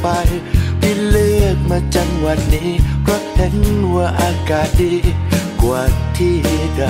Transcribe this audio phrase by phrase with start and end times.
[0.00, 0.06] ไป
[0.80, 2.70] พี่เลือกมาจังหวัดนี้
[3.02, 3.56] เพราะเห็น
[3.94, 4.94] ว่าอากาศดี
[5.62, 5.82] กว่า
[6.16, 6.36] ที่
[6.78, 6.84] ใด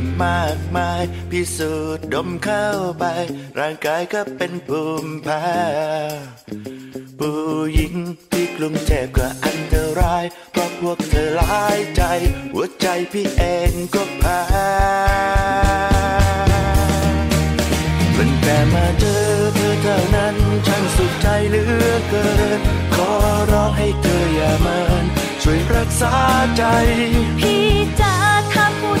[0.00, 2.66] ณมากมาย พิสูจน์ดมเข้า
[2.98, 3.04] ไป
[3.58, 5.46] ร่างกายก็เป็นภูมิแพ้
[7.18, 7.38] ผู้
[7.74, 7.94] หญิง
[8.32, 12.02] ที่กรุงเทพก็อันตราย เพราะพวกเธอหลายใจ
[12.52, 14.40] หัวใจพี่เองก็แพ้
[18.16, 19.22] มันแต่มาเจอ
[19.54, 22.60] เธอเท่านั้นฉันสุดใจเหลือเกิน
[22.94, 23.10] ขอ
[23.50, 25.04] ร้องให้เธออย่าเมิน
[25.42, 26.14] ช่วยรักษา
[26.56, 26.64] ใจ
[27.38, 27.64] พี่
[28.00, 28.14] จ๋า
[28.52, 29.00] ถ้พูด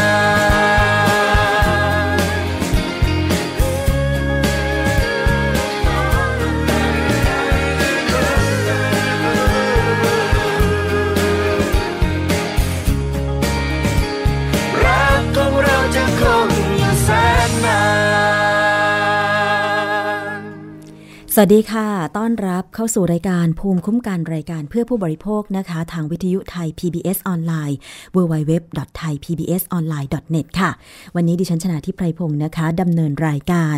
[21.35, 21.87] สวัสดีค่ะ
[22.17, 27.77] ต้อนรับเข้าสู่รายการภูมิคุ้มกันรายการเพื่อผู้บริโภคนะคะ ทางวิทยุไทย PBS ออนไลน์
[28.15, 30.71] www.thaipbsonline.net ค่ะ
[31.15, 33.77] วันนี้ดิฉันชนะทิพไพรพงศ์นะคะดำเนินรายการ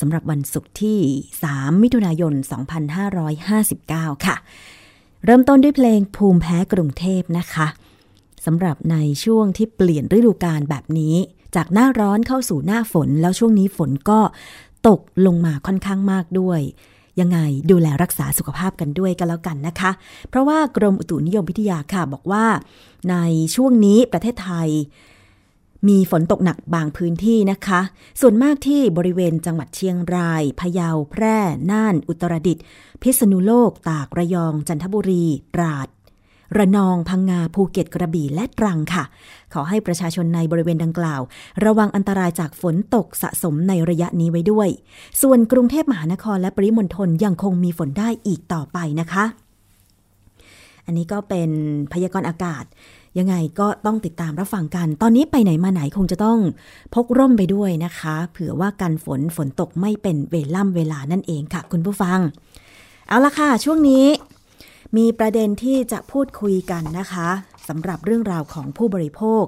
[0.00, 0.98] สำหรับวันศุกร์ที่
[1.40, 2.34] 3 มิถุนายน
[3.28, 4.36] 2559 ค่ะ
[5.24, 7.66] เริ่มต้นด้วยเพลงภูมิแพ้กรุงเทพนะคะ
[8.46, 11.16] สำหรับในช่วงที่เปลี่ยนฤดูกาลแบบนี้
[11.56, 14.20] จากหน้าร้อนเข้าสู่หน้าฝน แล้วช่วงนี้ฝนก็
[14.88, 16.60] ตกลงมาค่อนข้างมากด้วย
[17.20, 17.38] ยังไง
[17.70, 19.90] ดูแลรักษาสุขภาพกันด้วยกันแล้วกันนะคะ
[20.28, 22.46] เพราะว่ากรมอุตุนิยมวิทยาค่ะบอกว่า
[23.10, 23.16] ใน
[23.54, 24.68] ช่วงนี้ประเทศไทย
[25.88, 27.80] มีฝนตกหนักบางพื้นที่นะคะ
[28.20, 31.38] ส่วนมากที่บริเวณจังหวัดเชียงราย พะเยา แพร่
[31.70, 32.64] น่าน อุตรดิตถ์
[33.02, 35.24] พิษณุโลก ตาก ระยอง จันทบุรี
[35.54, 35.88] ตราด
[36.56, 39.04] ระนองพังงาภูเก็ตกระบี่และตรังค่ะ
[39.52, 41.20] ขอให้ประชาชนในบริเวณดังกล่าว
[41.64, 44.68] ระวังอันตรายจากฝนตกสะสมในระยะนี้ไว้ด้วย
[45.22, 49.24] ส่วนกรุงเทพมหานครและปริมณฑลยังคงมีฝนได้อีกต่อไปนะคะ
[50.86, 51.50] อันนี้ก็เป็น
[51.92, 52.64] พยากรณ์อากาศ
[53.18, 56.38] ยังไงก็ต้องติดตามรับฟังกัน ตอนนี้ไปไหนมาไหนคงจะต้อง
[56.94, 62.18] พกร่มไปด้วยนะคะ เผื่อว่ากันฝนฝนตกไม่เป็นเวล่ำเวลานั่นเองค่ะ คุณผู้ฟัง
[63.08, 64.04] เอาละค่ะ ช่วงนี้
[64.96, 67.28] มีประเด็นที่จะพูดคุยกันนะคะ
[67.68, 69.44] สำหรับเรื่องราวของผู้บริโภค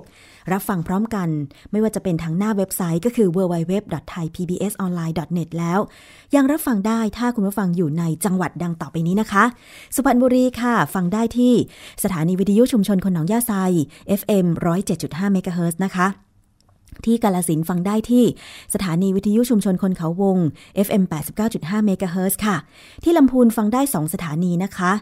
[0.53, 1.29] รับฟังพร้อมกัน
[1.71, 5.79] ไม่ว่าจะเป็นทางหน้าเว็บไซต์ก็คือ www.thaipbsonline.net แล้ว
[6.35, 9.45] ยังรับฟังได้ถ้าคุณผู้ฟังอยู่ในจังหวัดดังต่อไปนี้นะคะ
[9.95, 11.53] สุพรรณบุรีค่ะ ฟังได้ที่
[12.03, 13.53] สถานีวิทยุชุมชนคนหนองยาไซ
[14.21, 14.47] FM
[14.93, 16.09] 107.5 MHz นะคะ
[17.07, 18.25] ที่กาลสินฟังได้ที่
[18.75, 20.37] สถานีวิทยุชุมชนคนเขาวง
[20.87, 21.03] FM
[21.45, 22.57] 89.5เมกะเฮิร์ค่ะ
[23.05, 24.93] ที่ลำพูนฟังได้ 2 สถานีนะคะ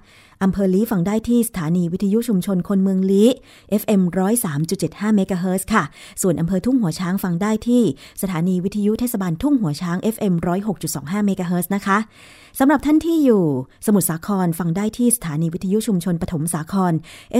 [0.42, 3.28] อำเภอลี้ฟังได้ที่สถานีวิทยุชุมชนคนเมืองลี้
[3.82, 4.02] FM
[4.58, 5.84] 103.75เมกะเฮิรตซ์ค่ะ
[6.22, 7.82] ส่วนอำเภอทุ่งหัวช้างฟังได้ที่
[8.22, 10.34] สถานีวิทยุเทศบาลทุ่งหัวช้าง FM
[10.80, 11.98] 106.25เมกะเฮิรตซ์นะคะ
[12.58, 13.44] สำหรับท่านที่อยู่
[13.86, 16.92] สมุทรสาครฟังได้ที่สถานีวิทยุชุมชนปฐมสาคร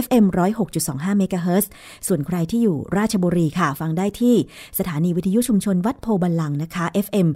[0.05, 0.25] FM
[0.73, 1.71] 106.25เมกะเฮิรตซ์
[2.07, 4.35] ส่วนใครที่อยู่ราชบุรีค่ะ ฟังได้ที่
[4.79, 7.29] สถานีวิทยุชุมชนวัดโพบันลังนะคะ FM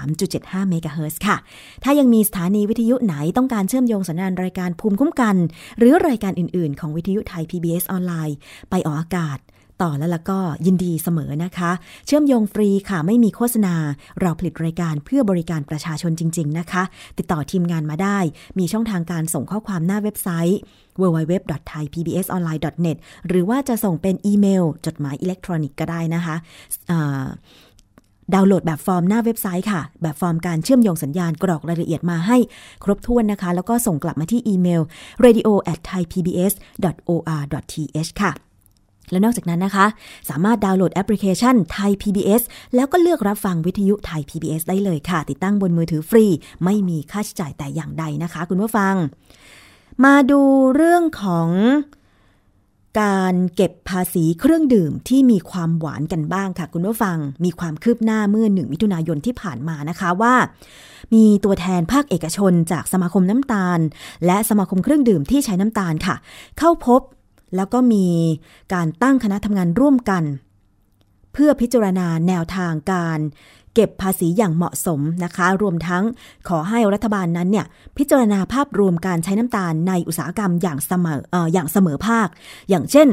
[0.00, 1.36] 103.75เมกะเฮิรตซ์ค่ะ
[1.84, 5.36] ถ้ายังมีสถานีวิทยุไหนต้องการเชื่อมโยงสัญญาณรายการภูมิคุ้มกัน
[5.78, 8.36] หรือรายการอื่นๆ ของวิทยุไทย PBS ออนไลน์
[8.70, 9.38] ไปออกอากาศ
[9.82, 11.70] ต่อแล้วล่ะก็ยินดีเสมอนะคะ
[12.06, 13.74] เชื่อมโยงฟรีค่ะไม่มีโฆษณา
[14.20, 16.82] เราผลิตรายการเพื่อบริการประชาชนจริง ๆ นะคะ
[17.18, 18.18] ติดต่อทีมงานมาได้
[18.58, 20.58] มีช่องทางการส่งข้อความหน้าเว็บไซต์
[21.00, 22.96] www.thaipbsonline.net
[23.28, 26.36] หรือว่าจะส่งเป็นอีเมล จดหมายอิเล็กทรอนิกส์ก็ได้นะคะ
[28.34, 32.36] ดาวน์โหลดแบบฟอร์มหน้าเว็บไซต์ค่ะ แบบฟอร์มการเชื่อมโยงสัญญาณกรอกรายละเอียดมาให้
[32.84, 34.82] ครบถ้วนนะคะ แล้วก็ส่งกลับมาที่อีเมล
[35.24, 36.92] radio at thaipbs.or.th
[38.22, 38.32] ค่ะ
[39.10, 39.86] และนอกจากนั้นนะคะ
[40.30, 42.42] สามารถดาวน์โหลดแอปพลิเคชันไทย PBS
[42.74, 46.26] แล้วก็เลือกรับฟังวิทยุไทย PBS ได้เลยค่ะ ติดตั้งบนมือถือฟรี
[46.64, 48.94] ไม่มีค่าใช้จ่ายแต่อย่างใดนะคะ คุณผู้ฟัง
[50.04, 50.40] มาดู
[50.76, 51.48] เรื่องของ
[53.00, 60.34] การเก็บภาษีเครื่องดื่มที่มีความหวานกันบ้างค่ะ คุณผู้ฟังมีความคืบหน้าเมื่อหนึ่งมิถุนายนที่ผ่านมานะคะว่า
[61.14, 63.78] มีตัวแทนภาคเอกชนจากสมาคมน้ำตาล
[64.26, 66.16] และสมาคมเครื่องดื่มที่ใช้น้ำตาลค่ะ
[66.58, 67.00] เข้าพบ
[67.56, 68.06] แล้วก็มี
[68.74, 70.24] การตั้งคณะทำงานร่วมกัน
[71.32, 73.18] เพื่อพิจารณาแนวทางการ
[73.76, 76.04] เก็บภาษีอย่างเหมาะสมนะคะ รวมทั้ง
[76.48, 82.28] ขอให้รัฐบาลนั้นเนี่ยพิจารณาภาพรวมการใช้น้ำตาลในอุตสาหกรรมอย่างเสมออออย่างเสมอภาค
[82.70, 83.08] อย่างเช่น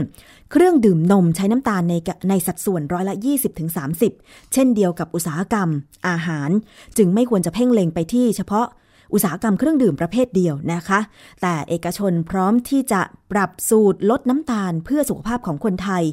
[0.52, 1.94] เครื่องดื่มนมใช้น้ำตาลใน
[2.30, 3.16] ในสัดส่วนร้อยละ
[3.84, 5.70] 20-30 เช่นเดียวกับอุตสาหกรรม
[6.08, 6.50] อาหาร
[6.98, 8.68] จึงไม่ควรจะเพ่งเล็งไปที่เฉพาะ
[9.14, 11.00] อุตสาหกรรมเครื่องดื่มประเภทเดียวนะคะ
[11.42, 13.02] แต่เอกชนพร้อมที่จะ
[13.32, 16.04] ปรับสูตรลดน้ำตาลเพื่อสุขภาพของคนไทย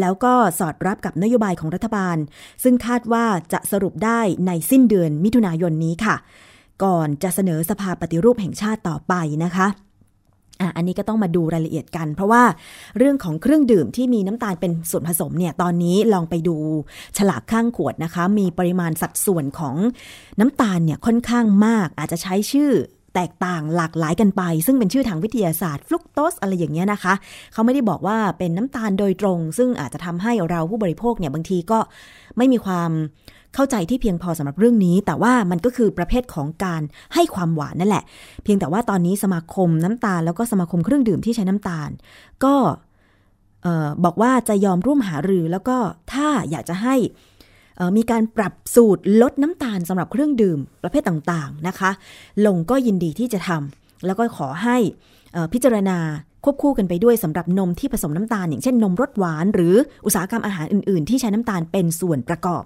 [0.00, 2.16] แล้วก็สอดรับกับนโยบายของรัฐบาล
[2.62, 6.16] ซึ่งคาดว่าจะสรุปได้ในสิ้นเดือนมิถุนายนนี้ค่ะ
[6.84, 9.14] ก่อนจะเสนอสภาปฏิรูปแห่งชาติต่อไป
[9.44, 9.66] นะคะ
[10.60, 12.42] อะอันนี้ก็ต้องมาดูรายละเอียดกัน เพราะว่า
[12.98, 16.56] เรื่องของเครื่องดื่มที่มีน้ำตาลเป็นส่วนผสมเนี่ยตอนนี้ลองไปดู
[17.18, 19.76] ฉลากข้างขวดนะคะ มีปริมาณสัดส่วนของ
[20.40, 22.70] น้ำตาลเนี่ยค่อนข้างมาก อาจจะใช้ชื่อ
[23.14, 27.14] แตกต่างหลากหลายกันไป ซึ่งเป็นชื่อทางวิทยาศาสตร์ฟลุกโตสอะไรอย่างเงี้ยนะคะ
[27.52, 31.78] เขาไม่ได้บอกว่าเป็นน้ำตาลโดยตรง ซึ่งอาจจะทำให้เราผู้บริโภคเนี่ยบางทีก็
[32.36, 32.90] ไม่มีความ
[33.54, 36.82] เข้าใจที่เพียงพอสำหรับเรื่องนี้ แต่ว่ามันก็คือประเภทของการ
[37.14, 38.04] ให้ความหวานนั่นแหละ
[38.44, 41.90] เพียงแต่ว่าตอนนี้สมาคมน้ำตาลแล้วก็สมาคมเครื่องดื่มที่ใช้น้ำตาล
[42.44, 42.54] ก็
[44.04, 45.76] บอกว่าจะยอมร่วมหารือแล้วก็
[46.12, 46.96] ถ้าอยากจะให้
[47.96, 51.90] มีการปรับสูตรลดน้ำตาลสำหรับเครื่องดื่มประเภทต่างๆนะคะ
[52.46, 54.76] ลงก็ยินดีที่จะทำแล้วก็ขอให้
[55.52, 55.98] พิจารณา
[56.44, 59.74] ควบคู่กันไปด้วยสำหรับนมที่ผสมน้ำตาล อย่างเช่นนมรสหวาน หรือ
[60.06, 62.64] อุตสาหกรรมอาหารอื่นๆ ที่ใช้น้ำตาลเป็นส่วนประกอบ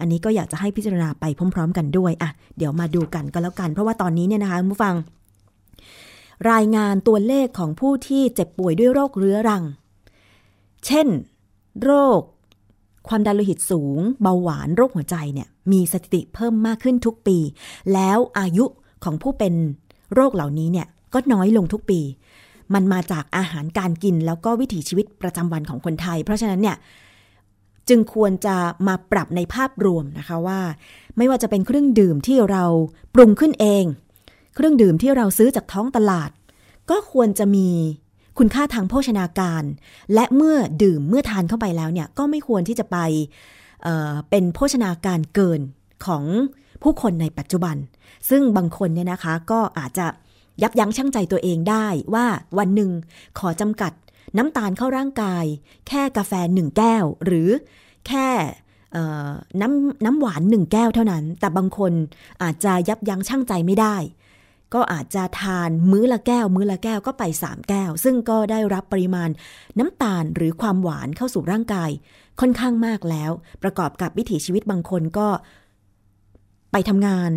[0.00, 4.94] อันนี้ก็อยากจะให้พิจารณาไปพร้อม ๆ กันด้วยอะเดี๋ยวมาดูกันก็แล้วกัน เพราะว่าตอนนี้เนี่ยนะคะคุณผู้ฟัง
[6.52, 9.64] รายงานตัวเลขของผู้ที่เจ็บป่วยด้วยโรคเรื้อรัง
[10.86, 11.06] เช่น
[11.82, 12.20] โรค
[13.08, 17.38] ความดันโลหิตสูง เบาหวานโรคหัวใจเนี่ยมีสถิติเพิ่มมากขึ้นทุกปี
[17.92, 18.64] แล้วอายุ
[19.04, 19.54] ของผู้เป็น
[20.14, 22.00] โรคเหล่านี้เนี่ยก็น้อยลงทุกปี
[22.74, 26.76] มันมาจากอาหารการกินแล้วก็วิถีชีวิตประจำวันของคนไทย เพราะฉะนั้นเนี่ย
[27.88, 28.56] จึงควรจะ
[28.86, 30.60] มาปรับในภาพรวมนะคะว่า
[31.16, 32.64] ไม่ว่าจะเป็นเครื่องดื่มที่เรา
[33.14, 33.84] ปรุงขึ้นเอง
[34.54, 36.30] เครื่องดื่มที่เราซื้อจากท้องตลาด
[36.90, 37.68] ก็ควรจะมี
[38.38, 39.62] คุณค่าทางโภชนาการ
[40.14, 42.98] และเมื่อดื่มเมื่อทานเข้าไปแล้วเนี่ยก็ไม่ควรที่จะไป
[43.82, 45.60] เเป็นโภชนาการเกิน
[46.06, 46.24] ของ
[46.82, 47.76] ผู้คนในปัจจุบัน
[48.30, 50.06] ซึ่งบางคนเนี่ยนะคะก็อาจจะ
[50.62, 52.26] ยับยั้งชั่งใจตัวเองได้ว่า
[52.58, 52.90] วันหนึ่ง
[53.38, 53.92] ขอจำกัด
[54.36, 55.44] น้ำตาลเข้าร่างกาย
[55.88, 57.48] แค่กาแฟหนึ่งแก้ว หรือ
[58.06, 58.28] แค่
[59.60, 61.92] น้ำน้ำหวานหนึ่งแก้วเท่านั้น แต่บางคน
[62.42, 63.96] อาจจะยับยั้งชั่งใจไม่ได้
[64.74, 69.30] ก็อาจจะทานมื้อละแก้ว มื้อละแก้วก็ไปสามแก้ว ซึ่งก็ได้รับปริมาณ
[69.78, 71.90] น้ำตาลหรือความหวานเข้าสู่ร่างกาย
[72.40, 73.30] ค่อนข้างมากแล้ว
[73.62, 75.28] ประกอบกับวิถีชีวิตบางคนก็
[76.72, 77.30] ไปทำงาน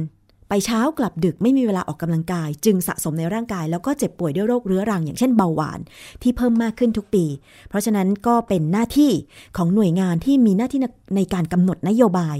[0.54, 5.80] ไปเช้ากลับดึกไม่มีเวลาออกกำลังกาย จึงสะสมในร่างกาย แล้วก็เจ็บป่วยด้วยโรคเรื้อรังอย่างเช่นเบาหวาน
[6.22, 7.26] ที่เพิ่มมากขึ้นทุกปี
[7.70, 9.12] เพราะฉะนั้นก็เป็นหน้าที่
[9.58, 10.80] ของหน่วยงานที่มีหน้าที่
[11.16, 12.38] ในการกำหนดนโยบาย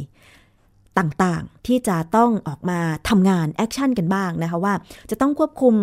[1.00, 4.74] ต่างๆที่จะต้องออกมาทำงาน action กันบ้างนะคะว่า
[5.10, 5.76] จะต้องควบคุม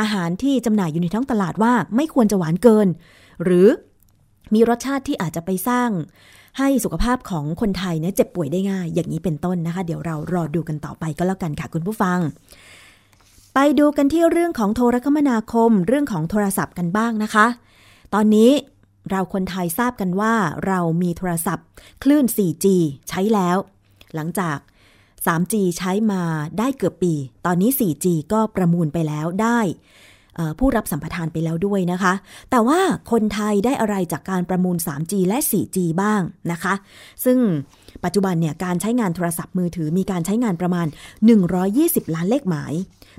[0.00, 2.88] อาหารที่จำหน่ายอยู่ในท้องตลาดว่าไม่ควรจะหวานเกิน
[3.44, 3.66] หรือ
[4.54, 5.90] มีรสชาติที่อาจจะไปสร้าง
[6.58, 12.18] ให้สุขภาพของคนไทยเนี่ยเจ็บป่วยได้ง่าย อย่างนี้เป็นต้นนะคะ เดี๋ยวเรารอดูกันต่อไปก็แล้วกันค่ะคุณผู้ฟัง
[13.54, 17.46] ไปดูกันที่เรื่องของโทรคมนาคม เรื่องของโทรศัพท์กันบ้างนะคะ
[18.14, 18.50] ตอนนี้
[19.10, 20.34] เราคนไทยทราบกันว่า
[20.66, 21.66] เรามีโทรศัพท์
[22.02, 22.66] คลื่น 4G
[23.08, 23.56] ใช้แล้ว
[24.14, 24.58] หลังจาก
[25.26, 26.22] 3G ใช้มา
[26.58, 27.14] ได้เกือบปี
[27.46, 29.60] ตอนนี้ 4G ก็ประมูลไปแล้วได้
[30.58, 32.12] ผู้รับสัมปทานไปแล้วด้วยนะคะ
[32.50, 32.78] แต่ว่า
[33.10, 36.20] คนไทยได้อะไรจากการประมูล 3G และ 4G บ้าง
[36.52, 36.74] นะคะ
[37.24, 37.38] ซึ่ง
[38.04, 40.86] ปัจจุบันเนี่ยการใช้งานโทรศัพท์มือถือมีการใช้งานประมาณ
[41.50, 42.72] 120 ล้านเลขหมาย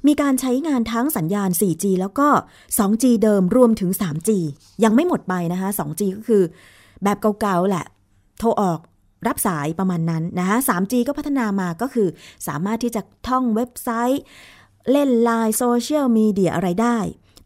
[0.08, 2.28] มีการใช้งานทั้งสัญญาณ 4G แล้วก็
[2.78, 4.30] 2G เดิมรวมถึง 3G
[4.84, 6.44] ยังไม่หมดไปนะคะ 2G ก็คือ
[7.04, 7.86] แบบเก่าๆแหละ
[8.40, 8.80] โทรออก
[9.28, 12.08] รับสายประมาณนั้นนะคะ 3G ก็พัฒนามาก็คือ
[12.48, 14.22] สามารถที่จะท่องเว็บไซต์
[14.92, 16.98] เล่นไลน์โซเชียลมีเดียอะไรได้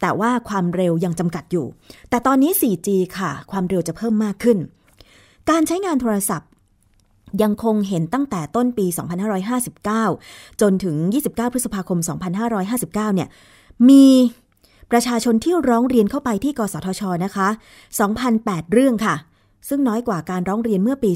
[0.02, 1.66] แต่ว่าความเร็วยังจำกัดอยู่
[2.10, 4.58] แต่ตอนนี้ 4G ค่ะ ความเร็วจะเพิ่มมากขึ้น
[5.50, 6.50] การใช้งานโทรศัพท์
[7.42, 8.86] ยังคงเห็นตั้งแต่ต้นปี
[9.94, 10.96] 2559 จนถึง
[11.26, 12.00] 29 พฤษภาคม
[12.54, 13.30] 2559 เนี่ย
[13.90, 14.08] มี
[14.92, 17.48] ประชาชนที่ร้องเรียนเข้าไปที่กสทชนะคะ
[18.12, 19.16] 2,008 เรื่องค่ะ
[19.70, 21.12] ซึ่งน้อยกว่าการร้องเรียนเมื่อปี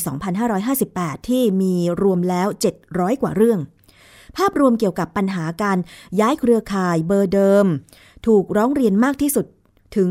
[0.62, 2.48] 2558 ที่มีรวมแล้ว
[2.86, 3.60] 700 กว่าเรื่อง
[4.38, 5.78] ภาพรวมเกี่ยวกับปัญหาการ
[6.20, 7.66] ย้ายเครือข่ายเบอร์เดิม
[8.28, 9.46] ถูกร้องเรียนมากที่สุด
[9.96, 10.10] ถึง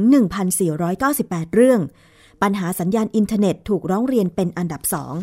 [0.76, 1.80] 1,498 เรื่อง
[2.42, 5.14] ปัญหาสัญญาณอินเทอร์เน็ตถูกร้องเรียนเป็นอันดับสอง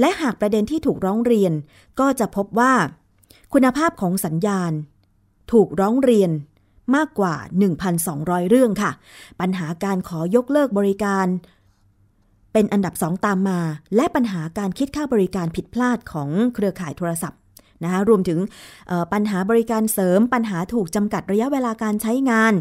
[0.00, 1.52] และหากประเด็นที่ถูกร้องเรียน
[2.00, 2.74] ก็จะพบว่า
[3.52, 4.72] คุณภาพของสัญญาณ
[5.52, 6.30] ถูกร้องเรียน
[6.96, 7.34] มากกว่า
[7.92, 8.92] 1,200 เรื่องค่ะ
[9.40, 11.26] ปัญหาการขอยกเลิกบริการ
[12.52, 13.60] เป็นอันดับสองตามมา
[13.96, 17.40] และปัญหาการคิดค่าบริการผิดพลาดของเครือข่ายโทรศัพท์
[17.84, 18.38] นะคะรวมถึง
[19.12, 22.52] ปัญหาบริการเสริม ปัญหาถูกจำกัดระยะเวลาการใช้งาน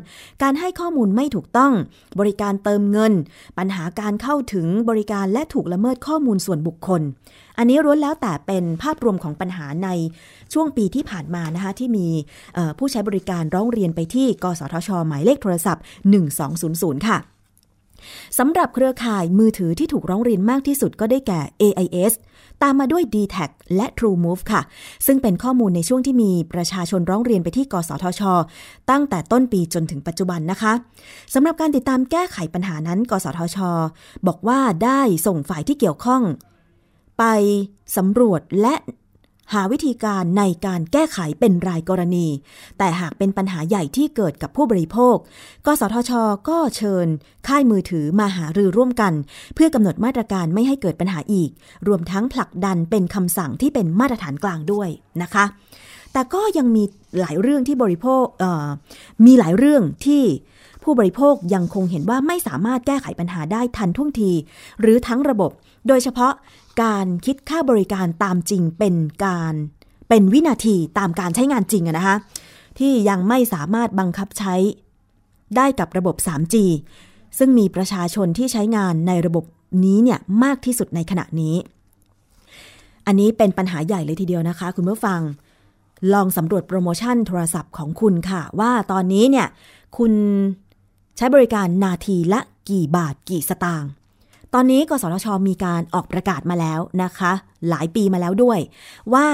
[0.44, 1.74] การให้ข้อมูลไม่ถูกต้อง
[2.20, 3.14] บริการเติมเงิน
[3.58, 7.02] ปัญหาการเข้าถึงบริการและถูกละเมิดข้อมูลส่วนบุคคล
[7.58, 9.90] อันนี้ร้วนแล้วแต่เป็นภาพรวมของปัญหาใน
[10.54, 12.08] ช่วงปีที่ผ่านมานะคะที่มี
[12.78, 15.84] ผู้ใช้บริการร้องเรียนไปที่ กสทช หมายเลขโทรศัพท์
[16.44, 17.18] 1200 ค่ะ
[18.40, 22.14] สำหรับเครือข่ายมือถือที่ถูกร้องเรียนมากที่สุดก็ได้แก่ AIS
[22.64, 23.38] ตามมาด้วย d t แท
[23.76, 24.62] และ TrueMove ค่ะ
[25.06, 28.22] ซึ่งเป็นข้อมูลในช่วงที่มีประชาชนร้องเรียนไปที่ กสทช
[28.90, 30.74] ตั้งแต่ต้นปีจนถึงปัจจุบันนะคะ
[31.34, 33.58] สำหรับการติดตามแก้ไขปัญหานั้น กสทช
[34.28, 36.22] บอกว่าได้ส่งฝ่ายที่เกี่ยวข้อง
[37.20, 37.24] ไป
[37.98, 38.76] สำรวจและ
[39.54, 42.28] หาวิธีการในการแก้ไขเป็นรายกรณี
[42.78, 45.16] แต่หากเป็นปัญหาใหญ่ที่เกิดกับผู้บริโภค
[45.66, 46.12] กสทช
[46.50, 47.08] ก็เชิญ
[47.48, 49.14] ค่ายมือถือมาหารือร่วมกัน
[49.56, 51.50] เพื่อกำหนดมาตรการไม่ให้เกิดปัญหาอีก
[51.88, 54.90] รวมทั้งผลักดันเป็นคำสั่งที่เป็นมาตรฐานกลางด้วย
[55.22, 55.46] นะคะ
[56.14, 56.84] แต่ก็ยังมี
[57.20, 58.24] หลายเรื่องที่บริโภค
[59.26, 60.24] มีหลายเรื่องที่
[60.84, 64.32] ผู้บริโภคยังคงเห็นว่าไม่สามารถแก้ไขปัญหาได้ทันท่วงที
[64.82, 65.52] หรือทั้งระบบ
[65.88, 66.34] โดยเฉพาะ
[66.82, 69.54] การคิดค่าบริการตามจริงเป็นการ
[70.10, 72.16] เป็นวินาทีตามการใช้งานจริงนะคะ
[72.80, 74.56] ที่ยังไม่สามารถบังคับใช้
[75.56, 76.56] ได้กับระบบ 3G
[77.38, 79.46] ซึ่งมีประชาชนที่ใช้งานในระบบ
[79.84, 81.56] นี้เนี่ยมากที่สุดในขณะนี้
[83.06, 85.20] อันนี้เป็นปัญหาใหญ่เลยทีเดียวนะคะ คุณผู้ฟัง
[86.14, 89.48] ลองสำรวจโปรโมชั่นโทรศัพท์ของคุณค่ะ ว่าตอนนี้เนี่ย
[89.98, 90.12] คุณ
[91.18, 93.90] ใช้บริการนาทีละกี่บาทกี่สตางค์
[94.54, 97.32] ตอนนี้กสทชมีการออกประกาศมาแล้วนะคะ
[97.70, 98.60] หลายปีมาแล้วด้วย
[99.14, 99.28] ว่า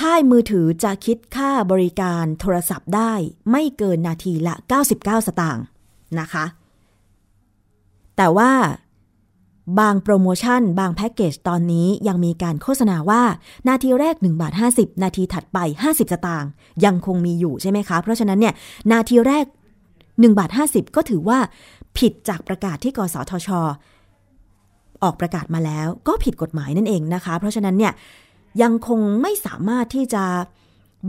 [0.00, 3.12] ค่ายมือถือจะคิดค่าบริการโทรศัพท์ได้
[3.50, 4.54] ไม่เกินนาทีละ
[4.92, 5.64] 99 สตางค์
[6.20, 6.44] นะคะ
[8.16, 8.52] แต่ว่า
[9.80, 13.22] บางโปรโมชั่น บางแพ็กเกจตอนนี้ยังมีการโฆษณาว่า
[13.68, 16.50] นาทีแรก1บาท50 นาทีถัดไป 50 สตางค์
[16.84, 18.54] ยังคงมีอยู่ใช่ไหมคะ เพราะฉะนั้นเนี่ย
[18.92, 19.46] นาทีแรก
[19.90, 21.38] 1บาท50 ก็ถือว่า
[21.98, 23.48] ผิดจากประกาศที่กสทช
[25.02, 27.92] ออกประกาศมาแล้วก็ผิดกฎหมายนั่นเองนะคะ เพราะฉะนั้นเนี่ย
[28.62, 30.24] ยังคงไม่สามารถที่จะ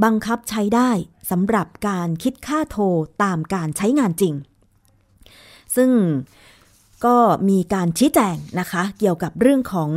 [0.04, 0.90] บังคับใช้ได้
[1.32, 2.84] สำหรับการคิดค่าโทร
[3.24, 4.34] ตามการใช้งานจริง
[5.76, 5.90] ซึ่ง
[7.06, 7.18] ก็
[7.50, 9.92] มีการชี้แจงนะคะ เกี่ยวกับเรื่องของ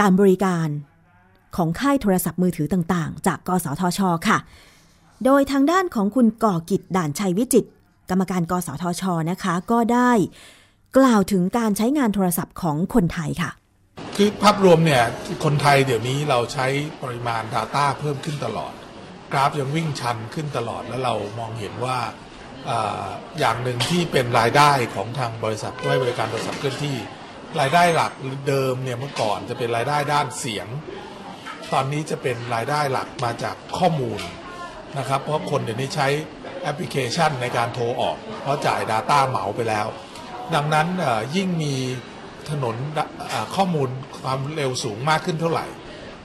[0.00, 0.68] การบริการ
[1.56, 4.38] ของค่ายโทรศัพท์มือถือต่างๆ จากกสทช ค่ะ
[5.24, 7.64] โดยทางด้านของคุณก่อกิจด่านชัยวิจิต
[8.10, 10.12] กรรมการกสทชนะคะ ก็ได้
[10.98, 13.50] กล่าวถึงการใช้งานโทรศัพท์ของคนไทยค่ะ
[14.16, 15.02] คือภาพรวมเนี่ย
[15.44, 16.66] คนไทยเดี๋ยวนี้เราใช้
[17.02, 18.72] ปริมาณ Data เพิ่มขึ้นตลอด
[19.32, 21.98] กราฟยังวิ่งชันขึ้นตลอดแล้วเรามองเห็นว่า
[22.68, 23.06] อา
[23.38, 26.96] อย่างหนึ่งที่เป็นรายได้ของทางบริษัทด้วยบริการโทรศัพท์เคลื่อนที่
[27.60, 28.12] รายได้หลัก
[28.48, 30.66] เดิมเนี่ยเมื่อก่อนจะเป็นรายได้ด้านเสียง
[31.72, 34.20] ตอนนี้จะเป็นรายได้หลักมาจากข้อมูล
[34.98, 36.08] นะครับ เพราะคนเดี๋ยวนี้ใช้
[36.62, 39.86] แอปพลิเคชันในการโทรออก เพราะจ่าย Data เหมาไปแล้ว
[40.54, 41.74] ดังนั้นเอ่อยิ่งมี
[42.50, 42.76] ถนน
[43.28, 43.88] เอ่อข้อมูล
[44.22, 45.66] ความเร็วสูงมากขึ้นเท่าไหร่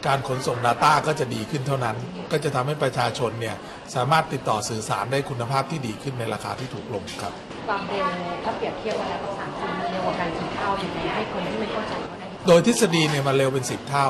[0.07, 1.95] การขนส่ง Data ก็จะดีขึ้นเท่านั้น
[2.31, 3.55] ก็จะทำให้ประชาชนเนี่ย
[3.95, 7.33] สามารถติดต่อสื่อสารได้คุณภาพที่ดีขึ้นในราคาที่ถูกลงครับ
[7.69, 8.05] ความเร็ว
[8.43, 14.09] ถ้าเปรียบเทียบกันแล้วกับสามจีมันเร็วกว่ากันกี่เท่าอย่างไรให้คนที่ไม่เข้าใจเขาได้โดยทฤษฎีเนี่ยมันเร็วเป็น 10 เท่า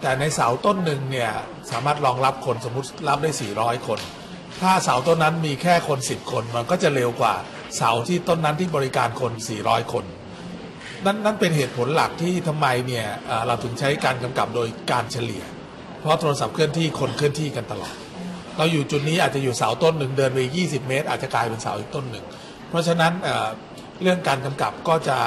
[0.00, 1.30] แต่ในเสาต้นหนึ่งเนี่ย
[1.70, 3.98] สามารถรองรับคนสมมติรับได้ 400 คน
[4.62, 7.34] ถ้าเสาต้นนั้นมีแค่คน 10 คนมันก็จะเร็วกว่า
[7.76, 10.04] เสาที่ต้นนั้นที่บริการคน 400 คน
[11.04, 13.06] นั่นนั่นเป็นเหตุผลหลักที่ทำไมเนี่ย
[13.46, 15.42] เราถึงใช้การกำกับโดยการเฉลี่ย
[16.00, 17.94] เพราะโทรศัพท์เคลื่อนที่คนเคลื่อนที่กันตลอด
[18.56, 22.24] เราอยู่จุดนี้อาจจะอยู่เสาต้นหนึ่งเดินไปอีก20 เมตร อาจจะกลายเป็นเสาอีกต้นหนึ่ง
[22.68, 23.12] เพราะฉะนั้น
[24.02, 25.18] เรื่องการกำกับก็จะ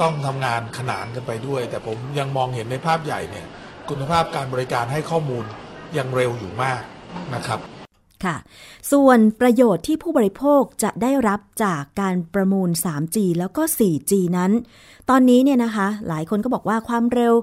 [0.00, 3.46] ต้องทำงานขนานกันไปด้วย แต่ผมยังมองเห็นในภาพใหญ่เนี่ย
[3.88, 5.44] คุณภาพการบริการให้ข้อมูล
[5.98, 6.82] ยังเร็วอยู่มาก
[7.34, 7.60] นะครับ
[8.24, 8.36] ค่ะ
[8.92, 14.50] ส่วนประโยชน์ที่ผู้บริโภคจะได้รับจากการประมูล 3G แล้วก็ 4G นั้น
[15.10, 17.34] ตอนนี้เนี่ยนะคะ หลายคนก็บอกว่าความเร็ว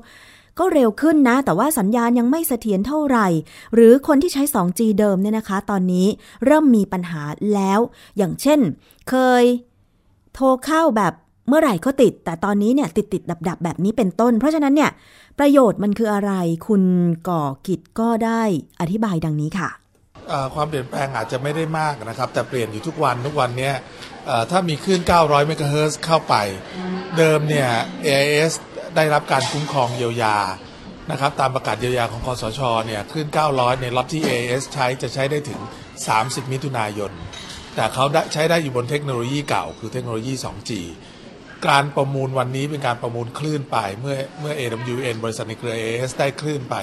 [0.59, 3.27] ก็เร็วขึ้นนะ แต่ว่าสัญญาณยังไม่เสถียรเท่าไหร่
[3.73, 6.07] หรือคนที่ใช้ 2G เดิมเนี่ยนะคะ ตอนนี้
[6.45, 7.21] เริ่มมีปัญหา
[7.53, 7.79] แล้ว
[8.17, 8.59] อย่างเช่น
[9.09, 9.43] เคย
[10.33, 11.13] โทรเข้าแบบ
[11.47, 14.91] เมื่อไหร่ก็ติด แต่ตอนนี้เนี่ยติดติดดับดับแบบนี้เป็นต้น เพราะฉะนั้นเนี่ย
[15.39, 16.31] ประโยชน์มันคืออะไร
[16.67, 16.83] คุณ
[17.29, 18.41] ก่อกิจก็ได้
[18.81, 19.69] อธิบายดังนี้ค่ะ
[20.55, 23.73] ความเปลี่ยนแปลงอาจจะไม่ได้มากนะครับ แต่เปลี่ยนอยู่ทุกวันทุกวันเนี้ย
[24.51, 26.35] ถ้ามีคลื่น 900 เมกะเฮิรตซ์เข้าไป
[27.17, 27.69] เดิมเนี่ย
[28.07, 28.53] AIS
[28.95, 30.37] ได้รับการคุ้มครองเยียวยา
[31.11, 35.59] นะครับตามประกาศเยียวยาของคอสชเนี่ยคลื่น 900 ในล็อตที่ AIS ใช้จะใช้ได้ถึง
[36.05, 37.11] 30 มิถุนายน
[37.75, 40.71] แต่เขาใช้ได้อยู่บนเทคโนโลยีเก่า คือเทคโนโลยี 2G
[41.67, 46.75] การประมูลวันนี้เป็นการประมูลคลื่นไปเมื่อเมื่อ AWN บริษัทในเครือ AIS ได้คลื่นไป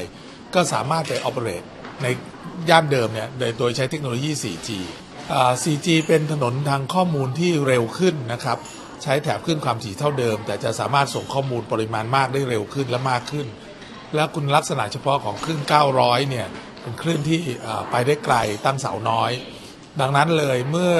[0.55, 1.67] ก็สามารถไป operate
[2.05, 2.09] ใน
[2.71, 4.69] ย่านเดิมเนี่ยโดยใช้เทคโนโลยี 4G
[5.35, 8.59] อ่า 4G เป็นถนนทางข้อมูลที่เร็วขึ้นนะครับ
[9.03, 13.47] ใช้แถบคลื่นความถี่เท่าเดิม แต่จะสามารถส่งข้อมูลปริมาณมากได้เร็วขึ้นและมากขึ้น
[14.15, 15.61] และคุณลักษณะเฉพาะของคลื่น
[15.97, 16.47] 900 เนี่ย
[16.81, 17.41] เป็นคลื่นที่
[17.91, 19.31] ไปได้ไกลตั้งเสาน้อย
[20.01, 20.97] ดังนั้นเลยเมื่อ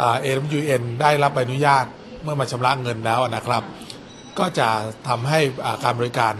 [0.00, 1.84] อ่า AWN ได้รับใบอนุญาต
[2.22, 3.62] เมื่อมาชำระเงินแล้วนะครับ
[4.38, 4.68] ก็จะ
[5.08, 5.40] ทำให้
[5.84, 6.34] การบริการ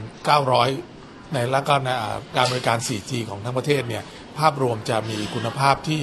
[0.57, 0.98] 900
[1.33, 1.89] ในแล้วก็ใน
[2.37, 4.05] การบริการ 4G ของทั้งประเทศเนี่ย
[4.39, 6.03] ภาพรวมจะมีคุณภาพที่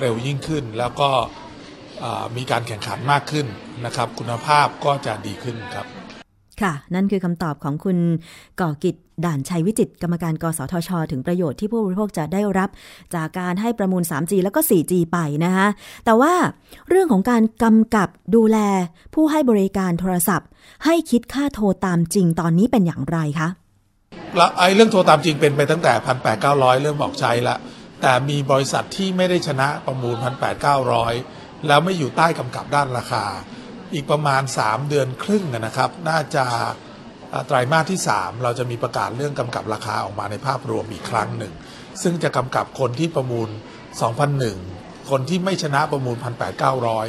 [0.00, 1.10] เร็วยิ่งขึ้น แล้วก็
[2.36, 3.46] มีการแข่งขันมากขึ้น
[3.84, 5.86] นะครับ คุณภาพก็จะดีขึ้นครับ
[6.62, 7.98] ค่ะ นั่นคือคำตอบของคุณ
[8.60, 12.68] ก่อกิจด่านชัยวิจิตกรรมการกสทช ถึงประโยชน์ที่ผู้บริโภคจะได้รับ
[13.14, 15.68] จากการให้ประมูล 3G แล้วก็ 4G ไปนะคะ
[16.04, 16.32] แต่ว่า
[16.88, 18.58] เรื่องของการกำกับดูแล
[19.14, 20.48] ผู้ให้บริการโทรศัพท์
[20.84, 23.48] ให้คิดค่าโทรตามจริงตอนนี้เป็นอย่างไรคะ
[24.58, 27.56] ไอ้เรื่องโทรตามจริงเป็นไปตั้งแต่พันแปดเก้าร้อยเริ่มบอกใช้ละ
[28.02, 31.14] แต่มีบริษัทที่ไม่ได้ชนะประมูลพันแปดเก้าร้อย
[31.66, 33.24] แล้วไม่อยู่ใต้กำกับด้านราคา
[33.94, 36.44] อีกประมาณ 3 เดือนครึ่งนะครับ น่าจะ
[37.46, 41.52] ไตรมาสที่ 3 เราจะมีประกาศเรื่องกำกับราคาออกมาในภาพรวมอีกครั้งหนึ่ง
[42.02, 43.48] ซึ่งจะกำกับคนที่ประมูล
[44.28, 47.06] 2001 คนที่ไม่ชนะประมูลพันแปดเก้าร้อย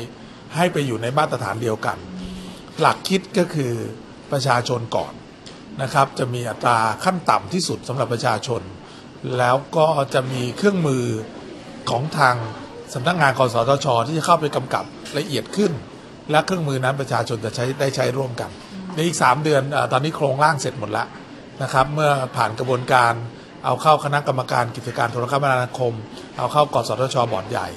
[0.55, 1.97] ให้ไปอยู่ในมาตรฐานเดียวกัน
[2.79, 3.73] หลักคิดก็คือ
[4.31, 5.13] ประชาชนก่อน
[5.81, 8.61] นะครับ จะมีอัตราขั้นต่ำที่สุดสำหรับประชาชน
[9.37, 11.05] แล้วก็จะมีเครื่องมือ
[11.89, 12.35] ของทาง
[12.93, 14.85] สำนักงานกสทช ที่จะเข้าไปกำกับ
[15.17, 15.71] ละเอียดขึ้น
[16.31, 18.49] และเครื่องมือนั้นประชาชนจะใช้ได้ใช้ร่วมกัน
[18.93, 21.07] ในอีก 3 เดือนอตอนนี้โครงร่างเสร็จหมดแล้ว
[21.63, 23.13] นะครับ เมื่อผ่านกระบวนการ
[23.65, 25.93] เอาเข้าคณะกรรมการกิจการโทรคมนาคม
[26.37, 27.67] เอาเข้ากสทชบอร์ดใหญ่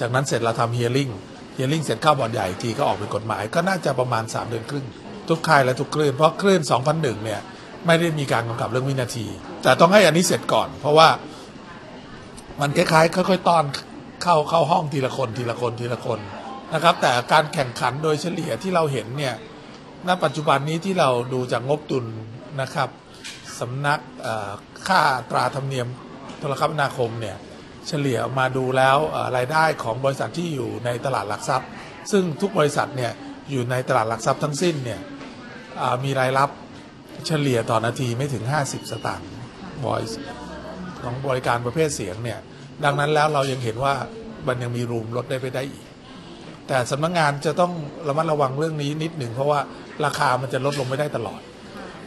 [0.00, 1.10] จากนั้นเสร็จเราทำเฮียริ่ง
[1.54, 4.86] เฮียริ่งเสร็จเข้าบอร์ดใหญ่ทีก็ออกเป็นกฎหมาย ก็น่าจะประมาณ 3 เดือนครึ่ง
[5.28, 7.40] ทุกค่ายและทุกคลื่น เพราะคลื่น 2001 เนี่ย
[7.86, 9.26] ไม่ได้มีการกำกับเรื่องวินาที
[9.62, 11.08] แต่ต้องให้อันนี้เสร็จก่อน เพราะว่า
[12.60, 13.64] มันคล้ายๆ ค่อย ๆ ต้อน
[14.22, 16.20] เข้าเข้าห้องทีละคนทีละคนทีละคน
[16.74, 19.34] นะครับ แต่การแข่งขันโดยเฉลี่ยที่เราเห็นเนี่ย
[20.08, 22.06] ณปัจจุบันนี้ที่เราดูจากงบดุล
[22.60, 22.88] นะครับ
[23.60, 24.00] สำนัก
[24.86, 25.86] ค่าตราธรรมเนียม
[26.38, 27.36] โทรคมนาคมเนี่ย
[27.88, 28.96] เฉลี่ยมาดูแล้ว
[29.36, 31.68] รายได้ของบริษัทที่อยู่ในตลาดหลักทรัพย์
[32.12, 33.12] ซึ่งทุกบริษัทเนี่ย
[33.50, 35.00] อยู่ในตลาดหลักทรัพย์ทั้งสิ้นเนี่ย
[36.04, 36.50] มีรายรับ
[37.26, 39.28] เฉลี่ยต่อนาทีไม่ถึง 50 สตางค์
[39.84, 40.14] voice
[41.02, 42.38] ของบริการประเภทเสียงเนี่ย
[42.84, 43.94] ดังนั้นแล้วเรายังเห็นว่า
[44.48, 45.86] มันยังมีรูมลดได้ไปได้อีก
[46.68, 47.72] แต่สำนักงานจะต้อง
[48.08, 49.60] ระมัดระวังเรื่องนี้นิดหนึ่งเพราะว่า
[50.04, 51.40] ราคามันจะลดลงไม่ได้ตลอด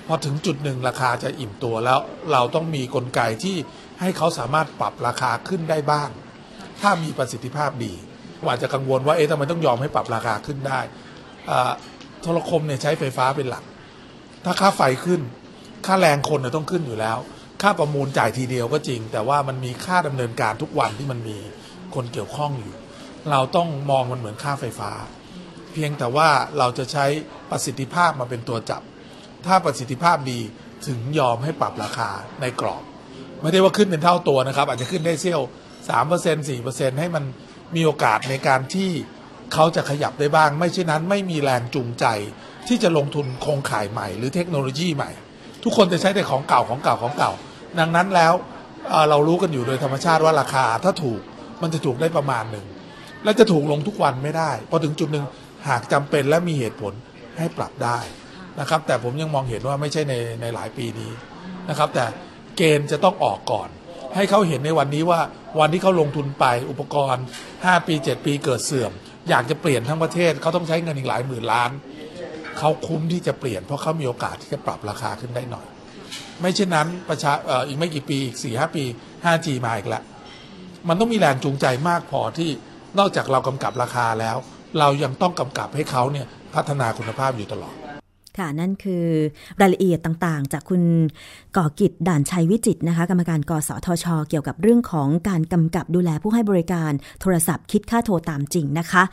[0.07, 1.99] พอถึงจุดหนึ่งราคาจะอิ่มตัวแล้ว
[2.31, 3.55] เราต้องมีกลไกที่
[4.01, 6.09] ให้เขาสามารถปรับราคาขึ้นได้บ้าง
[6.81, 7.93] ถ้ามีประสิทธิภาพดี
[8.45, 10.79] ว่าจจะกังวลว่าเอ๊ะทำไมต้องยอมให้ปรับราคาขึ้นได้
[11.49, 11.71] อ่า
[12.21, 13.63] โทรคมเนี่ยใช้ไฟฟ้าเป็นหลัก
[14.45, 15.21] ถ้าค่าไฟขึ้น
[15.85, 17.17] ค่าแรงคนเนี่ยต้องขึ้นอยู่แล้ว
[17.61, 21.37] ค่าประมูลจ่ายทีเดียวก็จริง แต่ว่ามันมีค่าดำเนินการทุกวันที่มันมี
[21.95, 22.73] คนเกี่ยวข้องอยู่
[23.31, 24.91] เราต้องมองมันเหมือนค่าไฟฟ้า
[25.71, 27.05] เพียงแต่ว่าเราจะใช้
[27.49, 28.81] ประสิทธิภาพมาเป็นตัวจับ
[29.45, 30.39] ถ้าประสิทธิภาพดี
[30.87, 32.09] ถึงยอมให้ปรับราคา
[32.41, 32.83] ในกรอบ
[33.41, 35.41] ไม่ได้ว่าขึ้นเป็นเท่าตัวนะครับ อาจจะขึ้นได้เซี่ยว
[35.99, 37.23] 3% 4%ให้มัน
[37.75, 38.91] มีโอกาสในการที่
[39.53, 42.05] เขาจะขยับได้บ้าง ไม่เช่นนั้นไม่มีแรงจูงใจ
[42.67, 45.11] ที่จะลงทุนโครงข่ายใหม่ หรือเทคโนโลยีใหม่
[45.63, 47.31] ทุกคนจะใช้แต่ของเก่าของเก่าของเก่า
[47.79, 48.33] ดังนั้นแล้ว
[49.09, 51.21] เรารู้กันอยู่โดยธรรมชาติว่าราคาถ้าถูก
[51.61, 52.65] มันจะถูกได้ประมาณหนึ่ง
[53.23, 55.25] และจะถูกลงทุกวันไม่ได้พอถึงจุดหนึ่ง
[55.67, 56.93] หากจำเป็นและมีเหตุผล
[57.37, 57.99] ให้ปรับได้
[58.59, 61.11] นะครับ แต่ผมยังมองเห็นว่าไม่ใช่ในในหลายปีนี้
[61.69, 62.05] นะครับ แต่
[62.57, 63.69] เกณฑ์จะต้องออกก่อน
[64.15, 65.19] ให้เขาเห็นในวันนี้ว่า
[65.59, 67.23] วันที่เขาลงทุนไปอุปกรณ์
[67.55, 68.91] 5 ปี 7 ปีเกิดเสื่อม
[69.29, 71.71] อยากจะเปลี่ยนทั้งประเทศเขาต้องใช้เงินอีกหลายหมื่นล้าน
[72.57, 75.65] เขาคุ้มที่จะเปลี่ยนเพราะเขามีโอกาสที่จะปรับราคาขึ้นได้หน่อย
[76.39, 78.83] ไม่เช่นนั้นประชาอ่ออีกไม่กี่ปีอีกสี่ห้าปี
[79.25, 80.03] 5G มาอีกแล้ว
[80.87, 82.49] มันต้องมีแรงจูงใจมากพอที่
[82.99, 84.37] นอกจากเรากำกับราคาแล้ว
[84.79, 87.75] เรายังต้องกำกับให้เขาเนี่ยพัฒนาคุณภาพอยู่ตลอด
[88.37, 89.05] ค่ะนั่นคือ
[89.61, 90.81] รายละเอียดต่างๆ จากคุณ
[91.57, 99.03] ก่อกิจด่านชัยวิจิตนะคะ กรรมการกสทช เกี่ยวกับเรื่องของการกำกับดูแลผู้ให้บริการโทรศัพท์คิดค่าโทรตามจริงนะคะ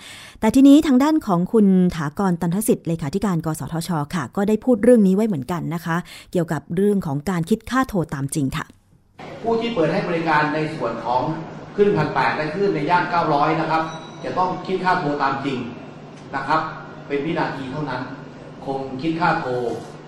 [0.40, 5.96] แต่ทีนี้ทางด้านของคุณถากรตันทสิทธิ์เลขาธิการกสทช ค่ะ ก็ได้พูดเรื่องนี้ไว้เหมือนกันนะคะ
[6.32, 8.64] เกี่ยวกับเรื่องของการคิดค่าโทรตามจริงค่ะ
[9.42, 11.22] ผู้ที่เปิดให้บริการในส่วนของ
[11.76, 13.82] ขึ้นพันแปดและขึ้นในย่าน900นะครับ
[14.24, 15.58] จะต้องคิดค่าโทรตามจริง
[16.36, 16.60] นะครับ
[17.08, 18.02] เป็นวินาทีเท่านั้น
[18.66, 19.52] คงคิดค่าโทร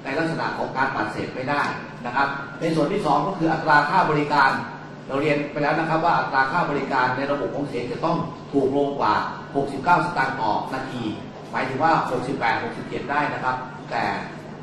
[0.04, 1.62] ในลักษณะของการปัดเศษไม่ได้
[2.06, 2.28] นะครับ
[2.60, 4.50] ในส่วนที่ 2 ก็คืออัตราค่าบริการ
[5.08, 8.16] เราเรียนไปแล้วนะครับว่าอัตราค่าบริการในระบบของเสียงจะต้อง
[8.52, 9.14] ถูกลงกว่า
[9.56, 11.02] 69 สตางค์ต่อนาที
[11.52, 11.92] หมายถึงว่า
[12.32, 13.56] 68 67 ได้นะครับ
[13.90, 14.02] แต่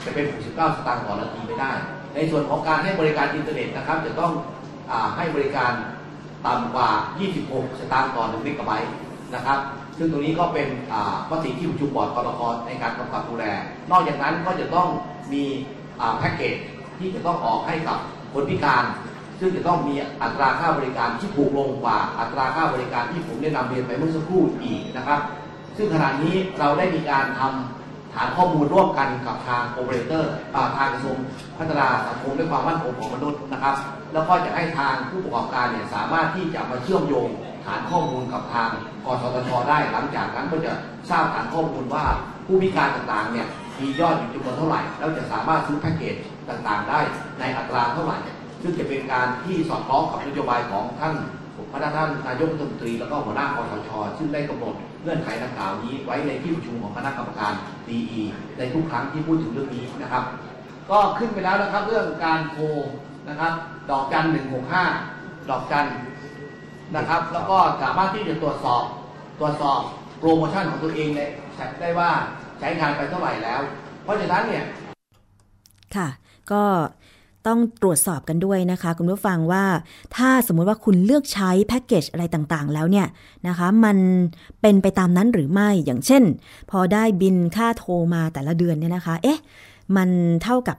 [0.04, 1.72] จะเป็น 69 สตางค์ต่อนาทีไม่ได้
[2.16, 4.32] ในส่วนของการให้บริการอินเทอร์เน็ตนะครับ จะต้อง
[4.92, 5.72] อให้บริการ
[6.46, 6.90] ต่ำกว่า
[7.36, 8.92] 26 สตางค์ต่อ1เมกะไบต์
[9.36, 9.60] นะครับ
[9.98, 13.46] ซึ่งตรงนี้ก็เป็นอ่ามติที่ประชุมบอร์ดกรกในการกำกับดูแล
[13.92, 14.88] นอกจากนั้นก็จะต้อง
[15.34, 15.44] มี
[16.18, 16.56] แพ็กเกจ
[17.00, 17.98] ที่จะต้องออกให้กับ
[18.34, 18.84] คนพิการ
[19.40, 25.20] ซึ่งจะต้องมีอัตราค่าบริการที่ถูกลงกว่าอัตราค่าบริการที่ผมได้นำเรียนไปเมื่อสักครู่อีกนะครับ
[25.78, 30.32] ซึ่งขณะนี้เราได้มีการทำฐานข้อมูลร่วมกันกับทางโอเปอเรเตอร์
[30.78, 31.18] ทางกระทรวง
[31.58, 33.76] พัฒนาสังคมและความมั่นคงของมนุษย์นะครับ
[34.14, 37.30] แล้วก็จะให้ทางผู้ประกอบการเนี่ยสามารถที่จะมาเชื่อมโยง
[37.66, 38.70] ฐานข้อมูลกับทาง
[39.06, 40.74] กสทชได้ หลังจากนั้นก็จะ
[41.10, 42.06] ทราบฐานข้อมูลว่า
[42.46, 43.48] ผู้พิการต่างๆเนี่ย
[43.80, 46.16] มียอดอยู่จำนวนเท่าไหร่ แล้วจะสามารถซื้อแพ็กเกจ
[46.50, 47.00] ต่างๆ ได้
[47.40, 48.18] ในอัตราเท่าไหร่
[48.62, 51.16] ซึ่งจะเป็นการที่สอดคล้องกับนโยบายของท่าน
[51.72, 57.54] พระท่านนายกรัฐมนตรีแล้วก็หัวหน้าคอสช ซึ่งได้กำหนดเงื่อนไขดังกล่าวนี้ไว้ในที่ประชุมของคณะกรรมการ
[57.88, 58.22] DE
[58.58, 60.24] ในทุกครั้งที่พูดถึงเรื่องนี้นะครับ
[60.90, 62.66] ก็ขึ้นไปแล้วนะครับเรื่องการโทร
[63.30, 63.54] นะครับ
[63.90, 64.86] ดอกจันหนึ่งหกห้า
[65.50, 65.88] ดอกจัน
[66.96, 68.84] นะครับ แล้วก็สามารถที่จะตรวจสอบ
[69.40, 69.80] ตรวจสอบ
[70.20, 71.26] โปรโมชั่นของตัวเองได้
[71.82, 72.10] ได้ว่า
[72.60, 73.60] ใช้งานไปเท่าไหร่แล้ว
[74.04, 74.66] เพราะฉะนั้นเนี่ย
[75.96, 76.08] ค่ะ
[76.52, 76.64] ก็
[77.48, 79.66] ต้องตรวจสอบกันด้วยนะคะ คุณผู้ฟังว่า
[80.16, 83.08] ถ้าสมมุติว่าคุณเลือกใช้แพ็กเกจอะไรต่างๆ แล้วเนี่ย
[83.48, 83.98] นะคะ มัน
[84.62, 86.24] เป็นไปตามนั้นหรือไม่อย่างเช่น
[86.72, 89.40] พอได้บินค่าโทรมาแต่ละเดือนเนี่ยนะคะ เอ๊ะ
[89.96, 90.10] มัน
[90.44, 90.78] เท่ากับ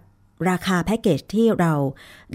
[0.50, 1.72] ราคาแพ็กเกจที่เรา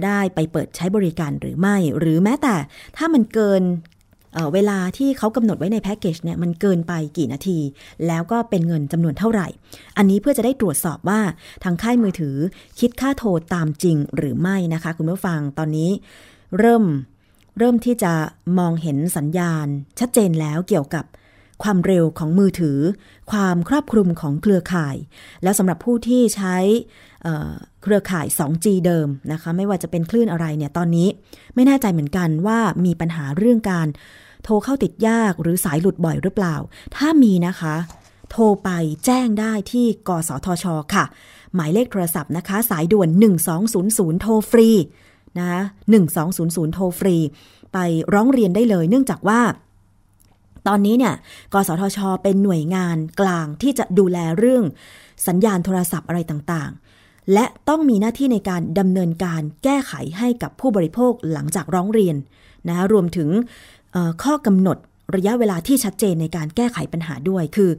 [0.06, 2.56] ได้ไปเปิดใช้บริการหรือไม่ หรือแม้แต่
[2.98, 3.64] ถ้ามันเกิน
[4.34, 7.60] เเวลาที่เขากำหนดไว้ในแพ็กเกจเนี่ยมันเกินไปกี่นาที
[8.08, 9.48] แล้วก็เป็นเงินจำนวนเท่าไหร่
[9.98, 11.22] อันนี้เพื่อจะได้ตรวจสอบว่า
[11.64, 12.36] ทางค่ายมือถือ
[12.80, 15.90] คิดค่าโทรตามจริงหรือไม่นะคะ คุณผู้ฟังตอนนี้
[16.60, 16.84] เริ่ม
[17.58, 18.14] เริ่มที่จะ
[18.60, 19.66] มองเห็นสัญญาณ
[20.00, 21.06] ชัดเจนแล้วเกี่ยวกับ
[21.64, 22.80] ความเร็วของมือถือ
[23.32, 24.96] ความครอบคลุมของเครือข่าย
[25.44, 26.56] แล้วสำหรับผู้ที่ใช้
[27.82, 31.08] เครือข่าย 2G เดิมนะคะ ไม่ว่าจะเป็นคลื่นอะไรเนี่ยตอนนี้
[31.56, 33.88] ไม่แน่ใจเหมือนกันว่ามีปัญหาเรื่องการ
[34.44, 36.56] โทรเข้าติดยากหรือสายหลุดบ่อยหรือเปล่า
[36.96, 37.76] ถ้ามีนะคะ
[38.32, 38.70] โทรไป
[39.06, 41.06] แจ้งได้ที่กสทช ค่ะ
[41.56, 43.10] หมายเลขโทรศัพท์นะคะ สายด่วน
[43.66, 44.70] 1200 โทรฟรี
[45.38, 45.62] นะคะ
[46.18, 47.18] 1200 โทรฟรี
[47.74, 47.78] ไป
[48.14, 49.42] ร้องเรียนได้เลย เนื่องจากว่า
[50.68, 51.16] ตอนนี้เนี่ย
[51.54, 54.64] กสทช เป็นหน่วยงานกลางที่จะดูแลเรื่อง
[55.28, 56.89] สัญญาณโทรศัพท์อะไรต่างๆ
[57.34, 62.16] และต้องมีหน้าที่ในการดำเนินการแก้ไขให้กับผู้บริโภคหลังจากร้องเรียน
[62.68, 63.30] นะรวมถึง
[64.24, 64.78] ข้อกำหนด
[65.16, 67.72] ระยะเวลาที่ชัดเจนในการแก้ไขปัญหาด้วย คือ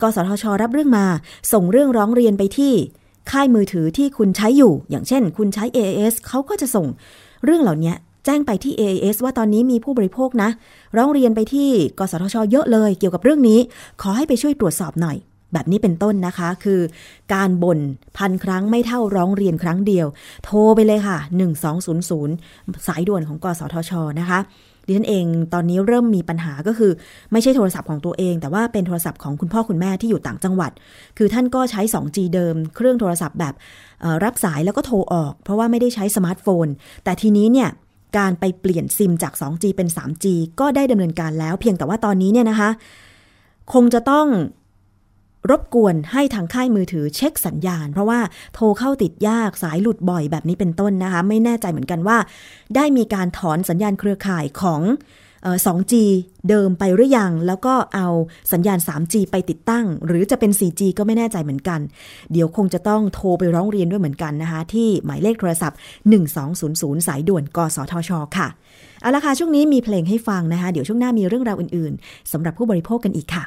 [0.00, 1.06] กสทช รับเรื่องมา
[1.52, 2.72] ส่งเรื่องร้องเรียนไปที่
[3.30, 6.86] ค่ายมือถือที่คุณใช้อยู่ อย่างเช่น คุณใช้ AAS เขาก็จะส่ง
[7.44, 7.94] เรื่องเหล่านี้
[8.24, 10.50] แจ้งไปที่ AAS ว่าตอนนี้มีผู้บริโภคนะ
[10.96, 13.58] ร้องเรียนไปที่ กสทช เยอะเลย เกี่ยวกับเรื่องนี้
[14.02, 15.16] ขอให้ไปช่วยตรวจสอบหน่อย
[15.52, 16.80] แบบนี้เป็นต้นนะคะ คือ
[17.34, 17.78] การบ่น
[18.16, 20.06] พันครั้งไม่เท่าร้องเรียนครั้งเดียว
[20.44, 21.18] โทรไปเลยค่ะ
[22.22, 24.40] 1200 สายด่วนของกสทช นะคะ
[24.86, 26.92] ดิฉันเองตอนนี้เริ่มมีปัญหาก็คือ
[27.32, 30.72] ไม่ใช่โทรศัพท์ของตัวเอง แต่ว่าเป็นโทรศัพท์ของคุณพ่อคุณแม่ที่อยู่ต่างจังหวัด
[31.18, 33.54] คือท่านก็ใช้ 2G เดิม เครื่องโทรศัพท์แบบ
[34.24, 36.66] รับสายแล้วก็โทรออก เพราะว่าไม่ได้ใช้สมาร์ทโฟน
[37.04, 37.68] แต่ทีนี้เนี่ย
[38.18, 40.24] การไปเปลี่ยนซิมจาก 2G เป็น 3G
[40.60, 42.70] ก็ได้ดำเนินการแล้ว เพียงแต่ว่าตอนนี้เนี่ยนะคะ
[43.72, 44.26] คงจะต้อง
[45.50, 48.20] รบกวนให้ทางค่ายมือถือเช็คสัญญาณ เพราะว่า
[48.54, 52.18] โทรเข้าติดยากสายหลุดบ่อยแบบนี้เป็นต้นนะคะ ไม่แน่ใจเหมือนกันว่า
[52.76, 54.82] ได้มีการถอนสัญญาณเครือข่ายของ
[55.42, 55.92] เอ่อ 2G
[56.48, 58.08] เดิมไปหรือยัง แล้วก็เอา
[58.52, 61.80] สัญญาณ 3G ไปติดตั้ง หรือจะเป็น 4G ก็ไม่แน่ใจเหมือนกัน
[62.32, 65.78] เดี๋ยวคงจะต้องโทรไปร้องเรียนด้วยเหมือนกันนะคะ ที่หมายเลขโทรศัพท์
[66.42, 68.48] 1200 สายด่วนกสทช ค่ะ
[69.00, 73.44] เอาละค่ะ ช่วงนี้มีเพลงให้ฟังนะคะ เดี๋ยวช่วงหน้ามีเรื่องราวอื่นๆสำหรับผู้บริโภคกันอีกค่ะ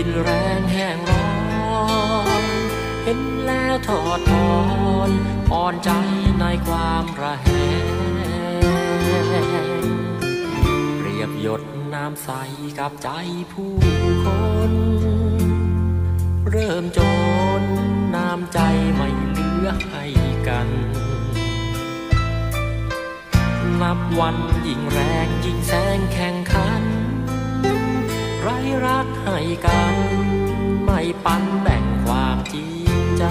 [0.02, 1.28] ินแรงแห้งร้อ
[2.42, 2.44] น
[3.04, 4.52] เห็นแล้วทอดทอ
[5.08, 5.10] น
[5.52, 5.90] อ่อนใจ
[6.40, 7.48] ในความระแห
[8.62, 8.64] ง
[10.96, 11.62] เปรียบหยด
[11.94, 12.30] น้ำใส
[12.78, 13.08] กับใจ
[13.52, 13.74] ผู้
[14.24, 14.26] ค
[14.70, 14.72] น
[16.50, 17.00] เริ่มจ
[17.60, 17.62] น
[18.14, 18.58] น้ำใจ
[18.94, 20.04] ไม่เหลือให้
[20.48, 20.68] กัน
[23.80, 26.82] นับวันยิ่งแรงยิ่งแสงแข่งขัน
[28.48, 28.54] ไร
[28.86, 29.96] รักให้กัน
[30.84, 32.70] ไม่ปันแบ่งความจริง
[33.18, 33.22] ใจ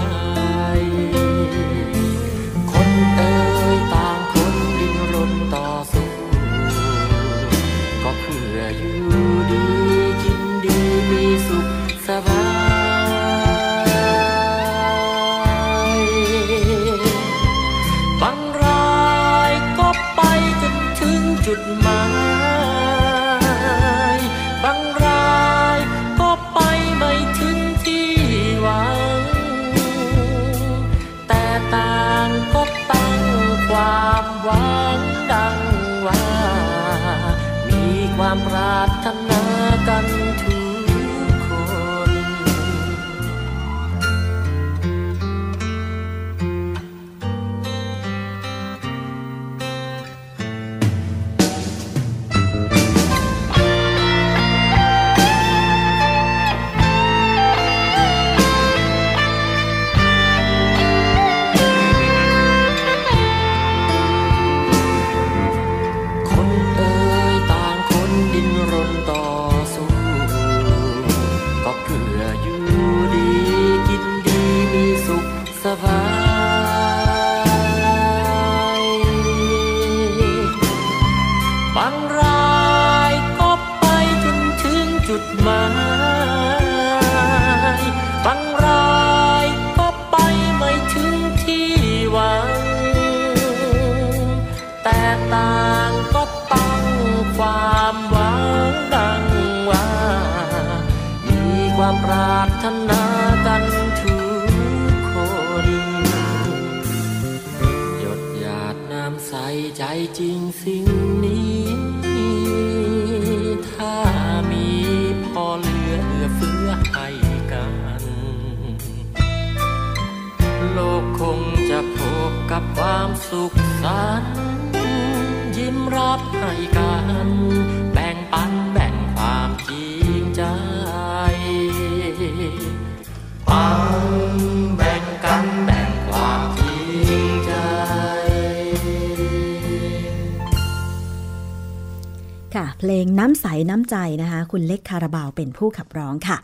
[143.70, 146.38] น้ำใสน้ำใจนะคะ คุณเล็กคาราบาวเป็นผู้ขับร้องค่ะ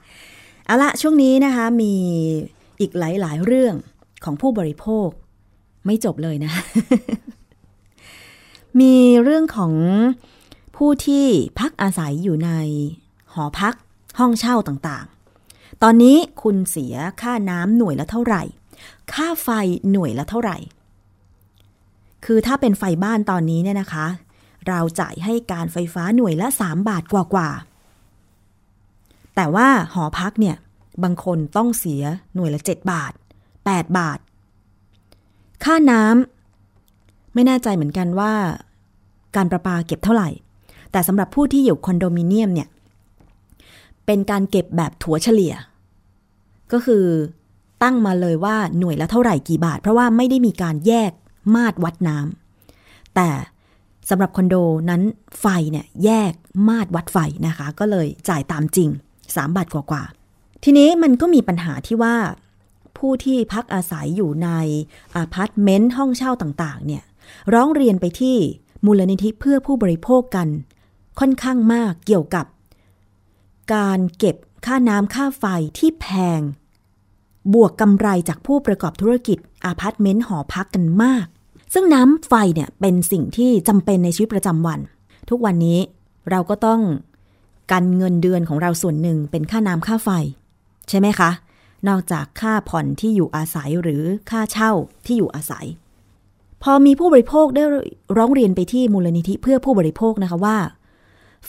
[0.66, 1.94] เอาละช่วงนี้นะคะมี
[2.81, 3.74] อีกหลายๆ เรื่อง
[4.24, 5.09] ของผู้บริโภค
[5.87, 6.53] ไม่จบเลยนะ
[8.81, 9.72] มีเรื่องของ
[10.77, 11.27] ผู้ที่
[11.59, 12.50] พักอาศัยอยู่ใน
[13.33, 13.74] หอพัก
[14.18, 18.42] ห้องเช่าต่างๆ ตอนนี้คุณเสียค่าน้ำหน่วยละเท่าไหร่
[19.12, 19.48] ค่าไฟ
[19.92, 20.57] หน่วยละเท่าไหร่
[22.24, 24.07] คือถ้าเป็นไฟบ้านตอนนี้เนี่ยนะคะ
[24.68, 30.57] เราจ่ายให้การไฟฟ้าหน่วยละ 3 บาทกว่าๆ แต่ว่าหอพักเนี่ย
[31.03, 32.03] บางคนต้องเสีย
[32.35, 33.12] หน่วยละ 7 บาท
[33.55, 34.18] 8 บาท
[35.64, 38.33] ค่าน้ำไม่แน่ใจเหมือนกันว่า
[39.37, 40.29] การประปาเก็บเท่าไหร่
[40.92, 42.68] แต่สำหรับผู้ที่อยู่คอนโดมิเนียมเนี่ย
[44.07, 45.55] เป็นการเก็บแบบถัวเฉลี่ย
[46.72, 47.05] ก็คือ
[47.83, 51.12] ตั้งมาเลยว่าหน่วยละเท่าไหร่กี่บาท เพราะว่าไม่ได้มีการแยก
[51.55, 53.29] มาตรวัดน้ำแต่
[54.09, 54.57] สำหรับคอนโด
[54.90, 55.03] นั้น
[55.40, 56.33] ไฟเนี่ยแยก
[56.69, 58.88] มาตรวัดไฟนะคะ ก็เลยจ่ายตามจริง
[59.23, 62.17] 3 บาทกว่าๆ ทีนี้มันก็มีปัญหาที่ว่า
[62.99, 64.51] ผู้ที่พักอาศัยอยู่ใน
[65.14, 67.03] อพาร์ตเมนต์ห้องเช่าต่างๆเนี่ย
[67.55, 68.37] ร้องเรียนไปที่
[68.85, 70.49] มูลนิธิเพื่อผู้บริโภคกัน
[71.21, 72.47] ค่อนข้างมากเกี่ยวกับ
[73.75, 74.37] การเก็บ
[74.67, 75.45] ค่าน้ำค่าไฟ
[75.79, 76.07] ที่แพ
[76.38, 76.40] ง
[77.55, 81.27] บวกกำไรจากผู้ประกอบธุรกิจอพาร์ตเมนต์หอพักกันมาก
[81.74, 84.80] ซึ่งน้ำไฟเนี่ยเป็นสิ่งที่จำเป็นในชีวิตประจำวัน
[85.30, 85.78] ทุกวันนี้
[86.30, 86.80] เราก็ต้อง
[87.72, 90.10] กันเงินเดือนของเราส่วนหนึ่งเป็นค่าน้ำค่าไฟ
[90.88, 91.30] ใช่ไหมคะ
[91.88, 94.70] นอกจากค่าผ่อนที่อยู่อาศัยหรือค่าเช่า
[95.06, 95.66] ที่อยู่อาศัย
[96.62, 97.64] พอมีผู้บริโภคได้
[98.16, 100.58] ร้องเรียนไปที่มูลนิธิเพื่อผู้บริโภคนะคะว่า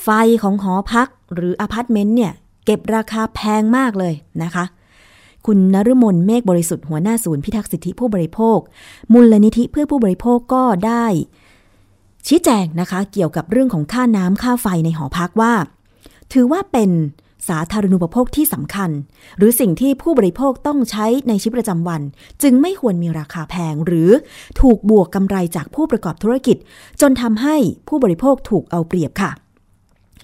[0.02, 0.08] ไฟ
[0.44, 2.34] ของหอพักหรืออพาร์ตเมนต์เนี่ย
[2.66, 4.66] เก็บราคาแพงมากเลยนะคะ
[5.46, 8.60] คุณนฤมลเมฆบริสุทธิ์หัวหน้าศูนย์พิทักษ์สิทธิผู้บริโภค
[9.14, 11.06] มูลนิธิเพื่อผู้บริโภคก็ได้
[12.28, 15.54] ชี้แจงนะคะ เกี่ยวกับเรื่องของค่าน้ำค่าไฟในหอพักว่า
[16.34, 16.92] ถือว่าเป็น
[17.48, 18.90] สาธารณูปโภคที่สำคัญ
[19.38, 22.02] หรือสิ่งที่ผู้บริโภคต้องใช้ในชีวิตประจำวัน
[22.42, 24.10] จึงไม่ควรมีราคาแพง หรือ
[24.62, 26.58] ถูกบวกกำไรจากผู้ประกอบธุรกิจ
[27.02, 27.56] จนทำให้
[27.88, 29.32] ผู้บริโภคถูกเอาเปรียบค่ะ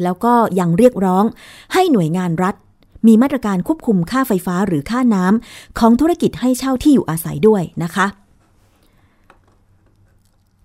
[0.03, 1.25] แล้วก็ยังเรียกร้อง
[1.73, 2.55] ให้หน่วยงานรัฐ
[3.07, 8.05] มีมาตรการควบคุมค่าไฟฟ้าหรือค่าน้ำของธุรกิจให้เช่าที่อยู่อาศัยด้วยนะคะ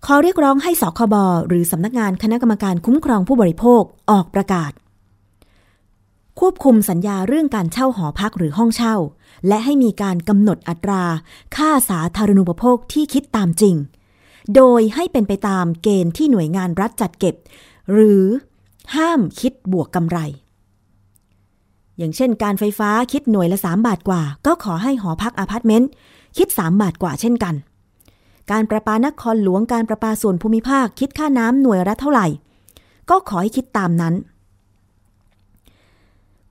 [0.06, 1.14] ขอเรียกร้องให้สคบ
[1.48, 4.72] หรือสำนักงานคณะกรรมการคุ้มครองผู้บริโภคออกประกาศ
[6.40, 8.94] ควบคุมสัญญาเรื่องการเช่าหอพักหรือห้องเช่า
[9.48, 11.04] และให้มีการกำหนดอัตรา
[11.56, 13.76] ค่าสาธารณูปโภคที่คิดตามจริง
[14.56, 17.34] โดยให้เป็นไปตามเกณฑ์ที่หน่วยงานรัฐจัดเก็บ
[17.92, 18.24] หรือ
[18.94, 20.18] ห้ามคิดบวกกำไร
[21.98, 25.90] อย่างเช่นการไฟฟ้าคิดหน่วยละ 3 บาทกว่า ก็ขอให้หอพักอพาร์ตเมนต์
[26.36, 27.54] คิด 3 บาทกว่าเช่นกัน
[28.50, 32.26] การประปานครหลวงการประปาส่วนภูมิภาค คิดค่าน้ำหน่วยละเท่าไหร่
[33.10, 34.14] ก็ขอให้คิดตามนั้น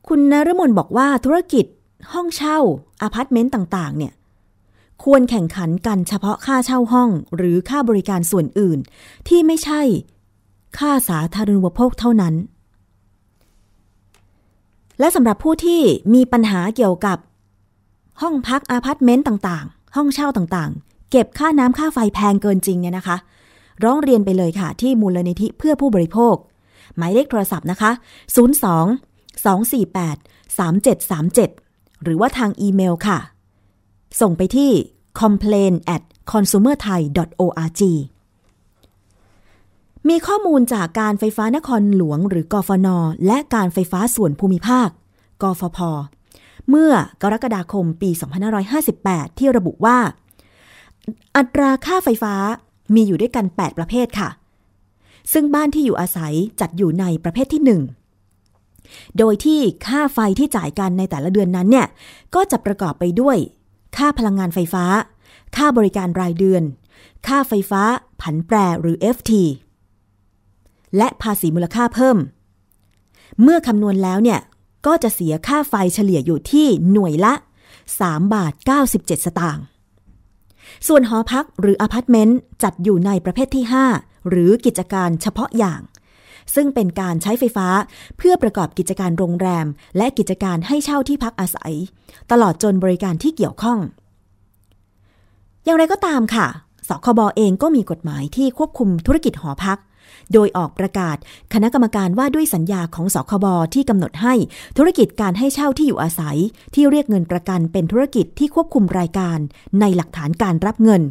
[0.08, 1.65] คุณนฤมลบอกว่าธุรกิจ
[2.13, 2.58] ห้องเช่า
[3.01, 4.13] อพาร์ตเมนต์ต่างๆ เนี่ย
[5.03, 8.79] ควรแข่งขันกันเฉพาะค่าเช่าห้อง หรือค่าบริการส่วนอื่น
[9.27, 9.81] ที่ไม่ใช่
[10.77, 12.34] ค่าสาธารณูปโภคเท่านั้น
[14.99, 15.81] และสำหรับผู้ที่
[16.13, 17.17] มีปัญหาเกี่ยวกับ
[18.21, 23.17] ห้องพักอพาร์ตเมนต์ต่างๆ ห้องเช่าต่างๆ เก็บค่าน้ำค่าไฟแพงเกินจริงเนี่ยนะคะ
[23.84, 26.36] ร้องเรียนไปเลยค่ะ ที่มูลนิธิเพื่อผู้บริโภค
[26.97, 27.91] หมายเลขโทรศัพท์นะคะ
[28.36, 28.38] 02
[29.45, 30.17] 248
[30.58, 33.19] 3737 หรือว่าทางอีเมลค่ะ
[34.21, 34.71] ส่งไปที่
[35.21, 37.81] complain at consumerthai.org
[40.10, 42.88] มีข้อมูลจากการไฟฟ้านครหลวงหรือกฟน
[43.26, 44.89] และการไฟฟ้าส่วนภูมิภาค
[45.41, 45.80] กฟพ
[46.70, 46.91] เมื่อ
[47.22, 48.10] กรกฎาคมปี
[48.74, 49.97] 2558 ที่ระบุว่า
[51.38, 52.34] อัตราค่าไฟฟ้า
[52.95, 54.30] มีอยู่ด้วยกัน 8 ประเภทค่ะ
[55.34, 57.80] ซึ่งบ้านที่อยู่อาศัยจัดอยู่ในประเภทที่
[58.39, 61.88] 1 โดยที่ค่าไฟที่จ่ายกันในแต่ละเดือนนั้นเนี่ย
[62.36, 63.38] ก็จะประกอบไปด้วย
[63.97, 64.86] ค่าพลังงานไฟฟ้า
[65.56, 66.64] ค่าบริการรายเดือน
[67.28, 67.82] ค่าไฟฟ้า
[68.22, 69.32] ผันแปรหรือ FT
[70.97, 72.17] และภาษีมูลค่าเพิ่ม
[73.41, 74.39] เมื่อคำนวณแล้วเนี่ย
[74.85, 77.33] ก็จะเสียค่าไฟเฉลี่ยอยู่ที่หน่วยละ
[77.83, 78.53] 3 บาท
[78.89, 79.65] 97 สตางค์
[80.87, 83.65] ส่วนหอพักหรืออพาร์ตเมนต์จัดอยู่ในประเภทที่
[83.95, 85.81] 5 หรือกิจการเฉพาะอย่าง
[86.55, 87.67] ซึ่งเป็นการใช้ไฟฟ้า
[88.17, 89.65] เพื่อประกอบกิจการโรงแรม
[89.97, 91.73] และกิจการให้เช่าที่พักอาศัย
[92.31, 93.79] ตลอดจนบริการที่เกี่ยวข้อง
[95.63, 96.47] อย่างไรก็ตามค่ะ
[96.87, 99.77] สคบเองก็มีกฎหมายที่ควบคุมธุรกิจหอพัก
[100.34, 101.17] โดยออกประกาศ
[101.53, 104.34] คณะกรรมการว่าด้วยสัญญาของสคบที่กำหนดให้
[104.78, 106.38] ธุรกิจการให้เช่าที่อยู่อาศัย
[106.73, 109.38] ที่เรียกเงินประกันเป็นธุรกิจที่ควบคุมรายการ
[109.80, 111.01] ในหลักฐานการรับเงิน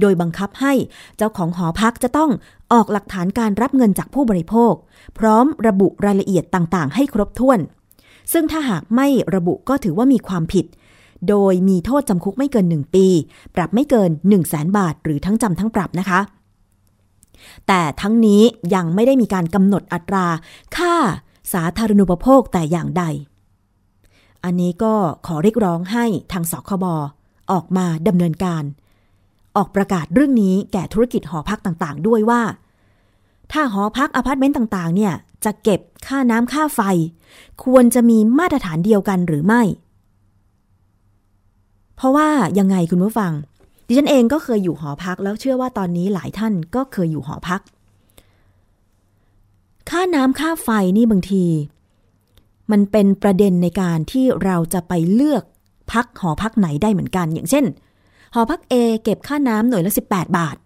[0.00, 0.72] โดยบังคับให้
[1.16, 2.30] เจ้าของหอพักจะต้อง
[2.72, 4.72] ออกหลักฐานการรับเงินจากผู้บริโภค
[5.18, 7.58] พร้อมระบุรายละเอียดต่างๆ ให้ครบถ้วน
[8.32, 10.66] ซึ่งถ้าหากไม่ระบุก็ถือว่ามีความผิด
[11.28, 13.06] โดยมีโทษจำคุกไม่เกิน 1 ปี
[13.56, 16.20] ปรับไม่เกิน 1 0 0 0 0แสนบาท หรือทั้งจำทั้งปรับนะคะ
[17.68, 18.42] แต่ทั้งนี้
[18.74, 20.26] ยังไม่ได้มีการกำหนดอัตรา
[20.76, 20.94] ค่า
[21.52, 23.04] สาธารณูปโภคแต่อย่างใด
[24.44, 24.94] อันนี้ก็
[25.26, 26.84] ขอเรียกร้องให้ทางสคบ
[27.52, 28.64] ออกมาดำเนินการ
[29.56, 32.42] ออกประกาศเรื่องนี้แก่ธุรกิจหอพักต่างๆ ด้วยว่า
[33.52, 35.12] ถ้าหอพักอพาร์ตเมนต์ต่างๆ เนี่ย
[35.44, 36.80] จะเก็บค่าน้ำค่าไฟ
[37.64, 39.62] ควรจะมีมาตรฐานเดียวกันหรือไม่
[41.96, 42.28] เพราะว่า
[42.58, 43.32] ยังไงคุณผู้ฟัง
[43.90, 47.60] ดิฉันเองก็เคยอยู่หอพักแล้วเชื่อว่าตอนนี้หลายท่านก็เคยอยู่หอพัก
[49.90, 51.44] ค่าน้ำค่าไฟนี่บางที
[52.70, 55.42] มันเป็นประเด็นในการที่เราจะไปเลือก
[55.92, 57.64] พักหอพักไหนได้เหมือนกัน อย่างเช่น
[58.34, 60.56] หอพัก A เก็บค่าน้ำหน่วยละ 18 บาท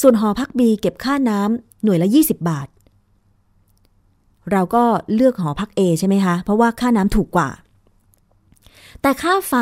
[0.00, 2.68] ส่วนหอพัก B เก็บค่าน้ำหน่วยละ 20 บาท
[4.52, 4.84] เราก็
[5.14, 7.50] เลือกหอพัก A ใช่ไหมคะ เพราะว่าค่าน้ำถูกกว่า
[9.02, 9.54] แต่ค่าไฟ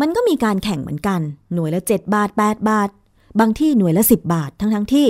[0.00, 1.20] มันก็มีการแข่งเหมือนกัน
[1.54, 2.88] หน่วยละ 7 บาท 8 บาท
[3.40, 5.08] บางที่หน่วยละ 10 บาททั้งทั้งที่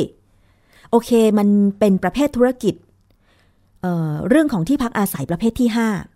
[0.90, 2.74] โอเคมันเป็นประเภทธุรกิจ
[3.82, 5.68] เเรื่องของที่พักอาศัยประเภทที่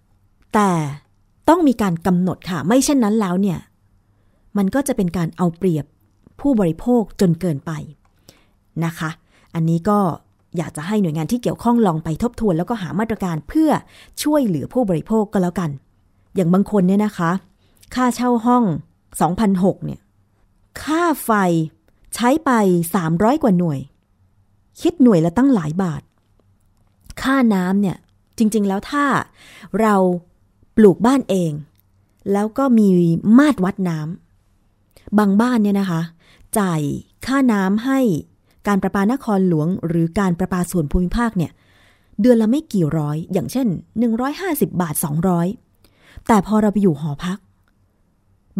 [0.02, 0.70] 5 แต่
[1.48, 3.58] ต้องมีการกำหนดค่ะ ไม่เช่นนั้นแล้วเนี่ย
[4.56, 5.84] มันก็จะเป็นการเอาเปรียบ
[6.40, 7.72] ผู้บริโภคจนเกินไป
[8.84, 9.10] นะคะ
[9.54, 9.98] อันนี้ก็
[10.56, 13.70] อยากจะให้หน่วยงานที่เกี่ยวข้องลองไปทบทวน แล้วก็หามาตรการเพื่อ
[14.22, 15.70] ช่วยเหลือผู้บริโภคก็แล้วกัน
[16.34, 17.30] อย่างบางคนเนี่ยนะคะ
[17.94, 18.64] ค่าเช่าห้อง
[19.24, 20.00] 2,006เนี่ย
[20.82, 21.30] ค่าไฟ
[22.14, 22.50] ใช้ไป
[22.96, 23.80] 300 กว่าหน่วย
[24.80, 26.02] คิดหน่วยละตั้งหลายบาท
[27.22, 27.96] ค่าน้ำเนี่ย
[28.38, 29.04] จริง ๆ แล้วถ้า
[29.80, 29.94] เรา
[30.76, 31.52] ปลูกบ้านเอง
[32.32, 32.88] แล้วก็มี
[33.38, 36.00] มาตรวัดน้ำบางบ้านเนี่ยนะคะ
[36.58, 36.80] จ่าย
[37.26, 38.00] ค่าน้ำให้
[38.66, 41.52] การประปานครหลวง หรือการประปาส่วนภูมิภาคเนี่ย
[42.20, 43.66] เดือนละไม่กี่ร้อย อย่างเช่น
[44.24, 44.94] 150 บาท
[45.60, 47.38] 200 แต่พอเราไปอยู่หอพัก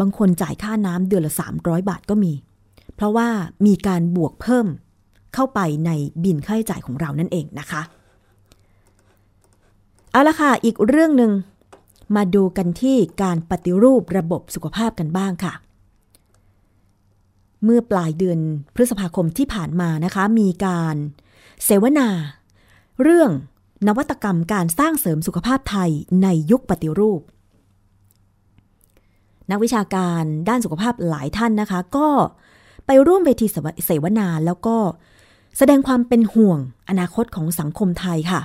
[0.01, 2.33] บางคนจ่ายค่าน้ำเดือนละ 300 บาทก็มี
[2.95, 3.29] เพราะว่า
[3.67, 4.67] มีการบวกเพิ่ม
[5.35, 5.91] เข้าไปใน
[6.25, 7.83] บินค่าใช้จ่ายของเรานั่นเองนะคะ
[10.11, 11.33] เอาละค่ะ อีกเรื่องหนึ่ง
[12.17, 15.53] มาดูกันที่การปฏิรูประบบสุขภาพกันบ้างค่ะ
[17.65, 18.39] เมื่อปลายเดือน
[18.75, 20.97] พฤษภาคมที่ผ่านมานะคะ มีการ
[21.65, 22.09] เสวนา
[23.03, 23.31] เรื่อง
[23.87, 25.91] นวัตกรรมการสร้างเสริมสุขภาพไทย
[26.23, 27.21] ในยุคปฏิรูป
[29.51, 32.09] นักวิชาการด้านสุขภาพหลายท่านนะคะ ก็
[32.87, 33.47] ไปร่วมเวที
[33.85, 34.77] เสวนาแล้วก็
[35.59, 38.41] แสดงความเป็นห่วงอนาคตของสังคมไทยค่ะ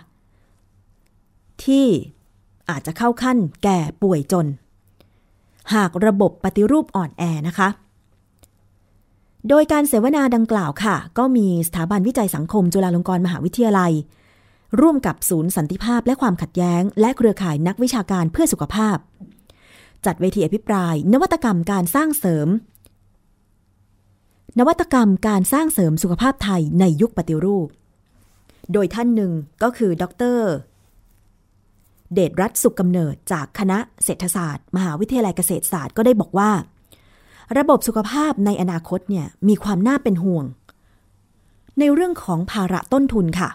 [1.64, 1.86] ที่
[2.70, 4.45] อาจจะเข้าขั้นแก่ป่วยจน
[5.74, 7.70] หากระบบปฏิรูปอ่อนแอนะคะ
[9.50, 13.93] โดยการเสวนาดังกล่าวค่ะ ก็มีสถาบันวิจัยสังคมจุฬาลงกรณ์มหาวิทยาลัย
[14.82, 18.97] ร่วมกับศูนย์สันติภาพและความขัดแย้ง และเครือข่ายนักวิชาการเพื่อสุขภาพ
[20.06, 22.47] จัดเวทีอภิปราย นวัตกรรมการสร้างเสริม
[24.60, 27.68] นวัตกรรมการสร้างเสริมสุขภาพไทยในยุคปฏิรูป
[28.74, 29.32] โดยท่านหนึ่ง
[29.64, 30.04] ก็คือ ด
[30.38, 30.39] ร
[32.14, 36.52] เดชรัฐสุขกำเนิดจากคณะเศรษฐศาสตร์ มหาวิทยาลัยเกษตรศาสตร์ก็ได้บอกว่า
[37.58, 40.45] ระบบสุขภาพในอนาคตเนี่ยมีความน่าเป็นห่วง
[41.80, 43.50] ในเรื่องของภาระต้นทุนค่ะ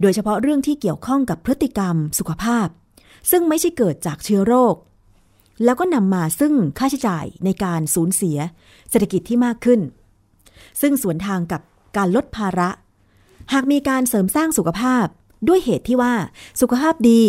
[0.00, 2.66] โดยเฉพาะเรื่องที่เกี่ยวข้องกับพฤติกรรมสุขภาพ
[3.30, 4.74] ซึ่งไม่ใช่เกิดจากเชื้อโรค
[5.64, 8.38] แล้วก็นำมาซึ่งค่าใช้จ่ายในการสูญเสีย
[8.90, 9.80] เศรษฐกิจที่มากขึ้น
[10.80, 11.60] ซึ่งสวนทางกับ
[11.96, 12.70] การลดภาระ
[13.52, 15.06] หากมีการเสริมสร้างสุขภาพ
[15.48, 16.14] ด้วยเหตุที่ว่า
[16.60, 17.22] สุขภาพดี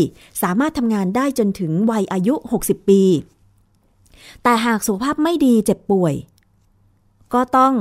[0.44, 3.02] สามารถทำงานได้จนถึงวัยอายุ 60 ปี
[4.44, 6.14] แต่หากสุขภาพไม่ดีเจ็บป่วย
[7.34, 7.74] ก็ต้อง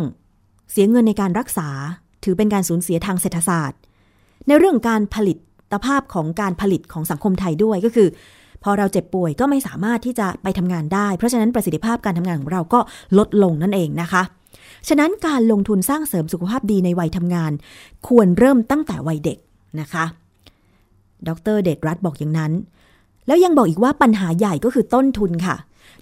[0.70, 1.68] เสียเงินในการรักษา
[2.24, 3.80] ถือเป็นการสูญเสียทางเศรษฐศาสตร์
[4.47, 5.34] ในเรื่องการผลิ
[5.72, 8.09] ตภาพของการผลิตของสังคมไทยด้วยก็คือ
[8.68, 12.80] พอเราเจ็บป่วยก็ไม่สามารถที่จะไปทำงานได้ เพราะฉะนั้นประสิทธิภาพการทำงานของเราก็
[13.18, 14.22] ลดลงนั่นเองนะคะ
[14.88, 17.52] ฉะนั้นการลงทุนสร้างเสริมสุขภาพดีในวัยทำงาน
[18.08, 19.38] ควรเริ่มตั้งแต่วัยเด็ก
[19.80, 20.04] นะคะ
[21.28, 22.52] ดรเดชรัตบอกอย่างนั้น
[23.26, 25.56] แล้วยังบอกอีกว่าปัญหาใหญ่ก็คือต้นทุนค่ะ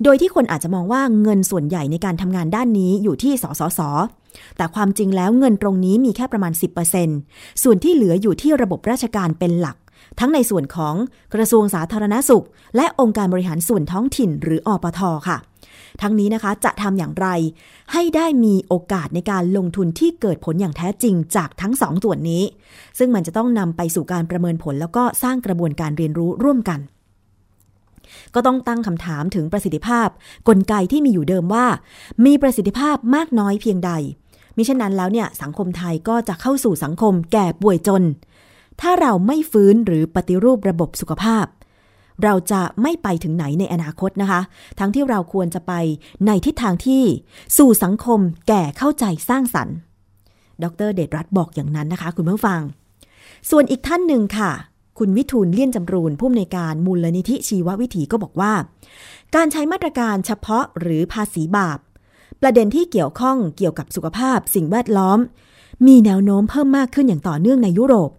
[0.05, 3.81] โดยที่คนอาจจะมองว่าเงินส่วนใหญ่ในการทำงานด้านนี้อยู่ที่สสส
[4.57, 6.53] แต่ความจริงแล้วเงินตรงนี้มีแค่ประมาณ
[7.07, 9.77] 10%ส่วนที่เหลืออยู่ที่ระบบราชการเป็นหลัก
[10.21, 10.95] ทั้งในส่วนของ
[11.35, 15.39] กระทรวงสาธารณสุข และองค์การบริหารส่วนท้องถิ่นหรืออปทค่ะ
[16.03, 17.29] ทั้งนี้นะคะจะทำอย่างไร
[17.93, 22.43] ให้ได้มีโอกาสในการลงทุนที่เกิดผลอย่างแท้จริงจากทั้งสองส่วนนี้
[22.99, 26.81] ซึ่งมันจะต้องนำไปสู่การประเมินผลแล้วก็สร้างกระบวนการเรียนรู้ร่วมกัน
[28.35, 30.09] ก็ต้องตั้งคำถามถึงประสิทธิภาพ
[30.49, 31.67] กลไกที่มีอยู่เดิมว่า
[32.25, 33.93] มีประสิทธิภาพมากน้อยเพียงใด
[34.57, 38.03] มิฉะนั้นแล้วเนี่ยสังคมไทยก็จะเข้าสู่สังคมแก่ป่วยจน
[38.81, 41.47] ถ้าเราไม่ฟื้นหรือปฏิรูประบบสุขภาพ
[42.23, 44.41] เราจะไม่ไปถึงไหนในอนาคตนะคะ
[44.79, 45.73] ทั้งที่เราควรจะไป
[46.27, 47.03] ในทิศทางที่
[47.57, 49.77] สู่สังคมแก่เข้าใจสร้างสรรค์
[50.63, 52.61] ดรเดชรัตน์บอกอย่างนั้นนะคะ คุณผู้ฟัง
[53.51, 54.51] ส่วนอีกท่านหนึ่งค่ะ
[54.99, 58.53] คุณวิทูลเลี่ยนจำรูนผู้อำนวยการมูลนิธิชีววิถีก็บอกว่า
[59.35, 61.79] การใช้มาตรการเฉพาะหรือภาษีบาป
[62.41, 65.19] ประเด็นที่เกี่ยวข้องเกี่ยวกับสุขภาพสิ่งแวดล้อม
[65.87, 68.11] มีแนวโน้มเพิ่มมากขึ้นอย่างต่อเนื่องในยุโรป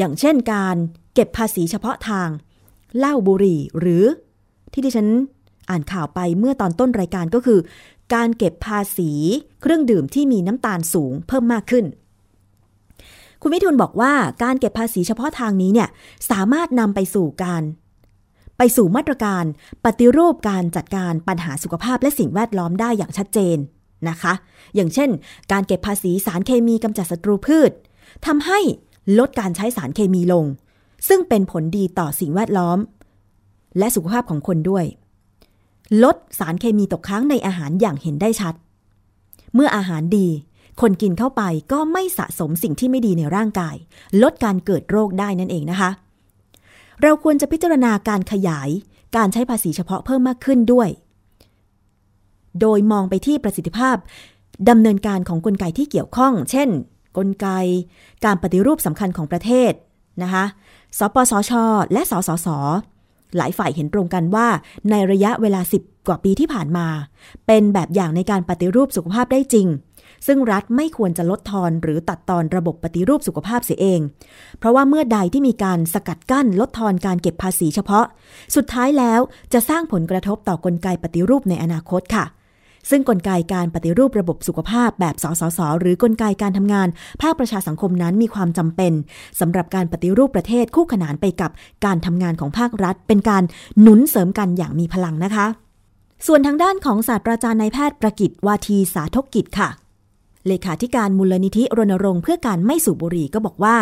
[0.00, 0.76] อย่างเช่นการ
[1.14, 2.28] เก็บภาษีเฉพาะทาง
[2.98, 4.04] เหล้าบุหรี่หรือ
[4.72, 5.08] ที่ดิฉัน
[5.70, 7.60] อ่านข่าวไปเมื่อตอนต้นรายการก็คือ
[8.14, 9.10] การเก็บภาษี
[9.62, 11.84] เครื่องดื่มที่มีน้ำตาลสูงเพิ่มมากขึ้น
[13.42, 15.88] คุณวิทูลบอกว่าการเก็บภาษีเฉพาะทางนี้เนี่ย
[16.30, 17.62] สามารถนำไปสู่การ
[18.58, 19.44] ไปสู่มาตรการ
[19.84, 23.56] ปฏิรูปการจัดการปัญหาสุขภาพและสิ่งแวดล้อมได้อย่างชัดเจน
[24.08, 24.32] นะคะ
[24.74, 25.10] อย่างเช่น
[25.52, 27.70] การเก็บภาษีสารเคมีกำจัดศัตรูพืช
[28.26, 28.60] ทำให้
[29.18, 30.44] ลดการใช้สารเคมีลง
[31.08, 32.78] ซึ่งเป็นผลดีต่อสิ่งแวดล้อม
[33.78, 34.84] และสุขภาพของคนด้วย
[36.02, 38.54] ลดสารเคมีตกค้างในอาหารอย่างเห็นได้ชัด
[39.54, 40.28] เมื่ออาหารดี
[40.80, 41.42] คนกินเข้าไป
[41.72, 43.76] ก็ไม่สะสมสิ่งที่ไม่ดีในร่างกาย
[44.22, 45.90] ลดการเกิดโรคได้นั่นเองนะคะ
[47.02, 48.68] เราควรจะพิจารณาการขยาย
[49.16, 50.88] การใช้ภาษีเฉพาะเพิ่มมากขึ้นด้วย
[52.60, 53.96] โดยมองไปที่ประสิทธิภาพ
[54.68, 56.68] ดำเนินการของกลไกที่เกี่ยวข้อง เช่น
[57.16, 57.46] กลไก
[58.24, 59.72] การปฏิรูปสำคัญของประเทศ
[60.22, 60.44] นะคะ
[60.98, 61.52] สปสช
[61.92, 62.48] และสสส
[63.36, 64.46] หลายฝ่ายเห็นตรงกันว่า
[64.90, 66.86] ในระยะเวลา 10 กว่าปีที่ผ่านมา
[67.46, 69.68] เป็นแบบอย่างในการปฏิรูปสุขภาพได้จริง
[70.26, 74.00] ซึ่งรัฐไม่ควรจะลดทอนหรือตัดตอนระบบปฏิรูปสุขภาพเสียเอง
[74.58, 78.06] เพราะว่าเมื่อใดที่มีการสกัดกั้นลดทอนการเก็บภาษีเฉพาะ
[78.56, 79.20] สุดท้ายแล้ว
[79.52, 82.24] จะสร้างผลกระทบต่อกลไกปฏิรูปในอนาคตค่ะ
[82.90, 86.88] ซึ่งกลไกการปฏิรูประบบสุขภาพแบบสสส หรือกลไกการทำงาน
[87.22, 88.92] ภาคประชาสังคมนั้นมีความจำเป็น
[89.40, 91.50] สำหรับการปฏิรูปประเทศคู่ขนานไปกับ
[91.84, 93.42] การทำงานของภาครัฐ เป็นการ
[93.80, 95.46] หนุนเสริมกันอย่างมีพลังนะคะ
[96.26, 99.68] ส่วนทางด้านของศาสตราจารย์นายแพทย์ประกิตวาทีสาธกกิจค่ะ
[100.46, 103.76] เลขาธิการมูลนิธิรณรงค์เพื่อการไม่สูบบุหรี่ก็บอกว่า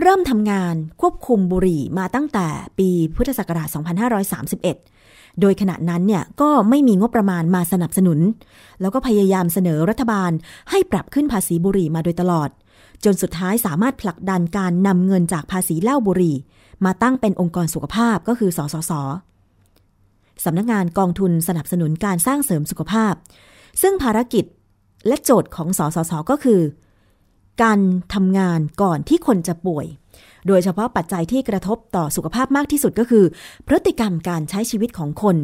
[0.00, 2.46] เริ่มทำงานควบคุมบุหรี่มาตั้งแต่
[2.78, 3.68] ปีพุทธศักราช
[4.52, 5.03] 2531
[5.40, 8.18] โดยขณะนั้นเนี่ยก็ไม่มีงบประมาณมาสนับสนุน
[8.80, 10.30] แล้วก็พยายามเสนอรัฐบาล
[10.70, 12.48] ให้ปรับขึ้นภาษีบุหรี่มาโดยตลอด
[13.04, 16.36] จนสุดท้ายสามารถผลักดันการนำเงินจากภาษีเหล้าบุหรี่
[16.84, 18.92] มาตั้งเป็นองค์กรสุขภาพก็คือ สสส
[20.44, 23.14] สำนักงานกองทุนสนับสนุนการสร้างเสริมสุขภาพ
[23.82, 24.44] ซึ่งภารกิจ
[25.06, 26.60] และโจทย์ของสสสก็คือ
[27.62, 27.78] การ
[28.14, 29.86] ทำงานก่อนที่คนจะป่วย
[30.46, 33.24] โดยเฉพาะปัจจัยที่กระทบต่อสุขภาพมากที่สุดก็คือ
[33.66, 35.36] พฤติกรรมการใช้ชีวิตของคน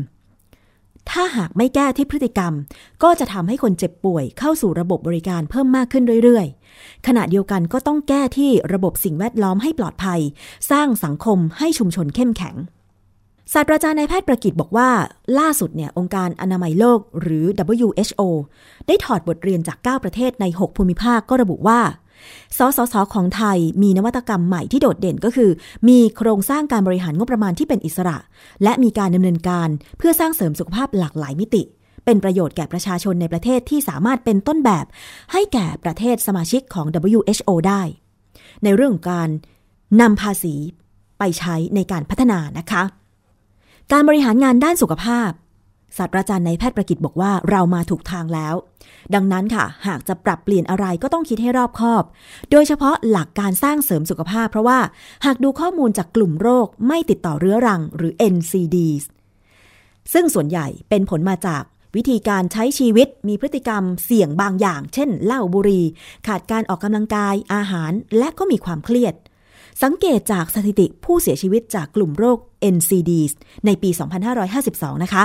[1.10, 2.52] ถ้าหากไม่แก้ที่พฤติกรรม
[3.02, 10.20] ก็จะทำให้คนเจ็บป่วยเข้าสู่ระบบบริการเพิ่มมากขึ้นเรื่อยๆ ขณะเดียวกันก็ต้องแก้ที่ระบบสิ่งแวดล้อมให้ปลอดภัย
[10.70, 12.56] สร้างสังคมให้ชุมชนเข้มแข็ง
[13.54, 14.90] ศาสตราจารย์นายแพทย์ประกิตบอกว่า
[15.38, 17.44] ล่าสุดเนี่ยองค์การอนามัยโลกหรือ
[17.76, 18.22] WHO
[18.86, 21.80] ได้ถอดบทเรียนจาก 9 ประเทศใน 6 ภูมิภาคก็ระบุว่า
[22.58, 25.50] สสส ของไทยมีนวัตกรรมใหม่ที่โดดเด่นก็คือ
[25.88, 28.16] มีโครงสร้างการบริหารงบประมาณที่เป็นอิสระ
[28.62, 31.62] และมีการดำเนินการเพื่อสร้างเสริมสุขภาพหลากหลายมิติ
[32.04, 34.86] เป็นประโยชน์แก่ประชาชนในประเทศที่สามารถเป็นต้นแบบ
[35.32, 36.86] ให้แก่ประเทศสมาชิกของ
[37.16, 37.82] WHO ได้
[38.64, 39.28] ในเรื่องของการ
[40.00, 40.54] นำภาษี
[41.18, 42.84] ไปใช้ในการพัฒนานะคะ
[43.92, 45.30] การบริหารงานด้านสุขภาพ
[45.96, 48.54] ศาสตราจารย์นายแพทย์ประกิตบอกว่าเรามาถูกทางแล้ว
[49.14, 52.02] ดังนั้นค่ะ หากจะปรับเปลี่ยนอะไรก็ต้องคิดให้รอบคอบ
[52.50, 54.78] โดยเฉพาะหลักการสร้างเสริมสุขภาพ เพราะว่า
[55.26, 59.04] หากดูข้อมูลจากกลุ่มโรคไม่ติดต่อเรื้อรังหรือ NCDs
[60.12, 61.62] ซึ่งส่วนใหญ่เป็นผลมาจาก
[61.96, 65.84] วิธีการใช้ชีวิตมีพฤติกรรมเสี่ยงบางอย่าง เช่นเหล้าบุหรี่
[66.26, 69.14] ขาดการออกกำลังกายอาหารและก็มีความเครียด
[69.82, 72.38] สังเกตจากสถิติผู้เสียชีวิตจากกลุ่มโรค
[72.74, 73.32] NCDs
[73.66, 73.90] ในปี
[74.46, 75.24] 2552 นะคะ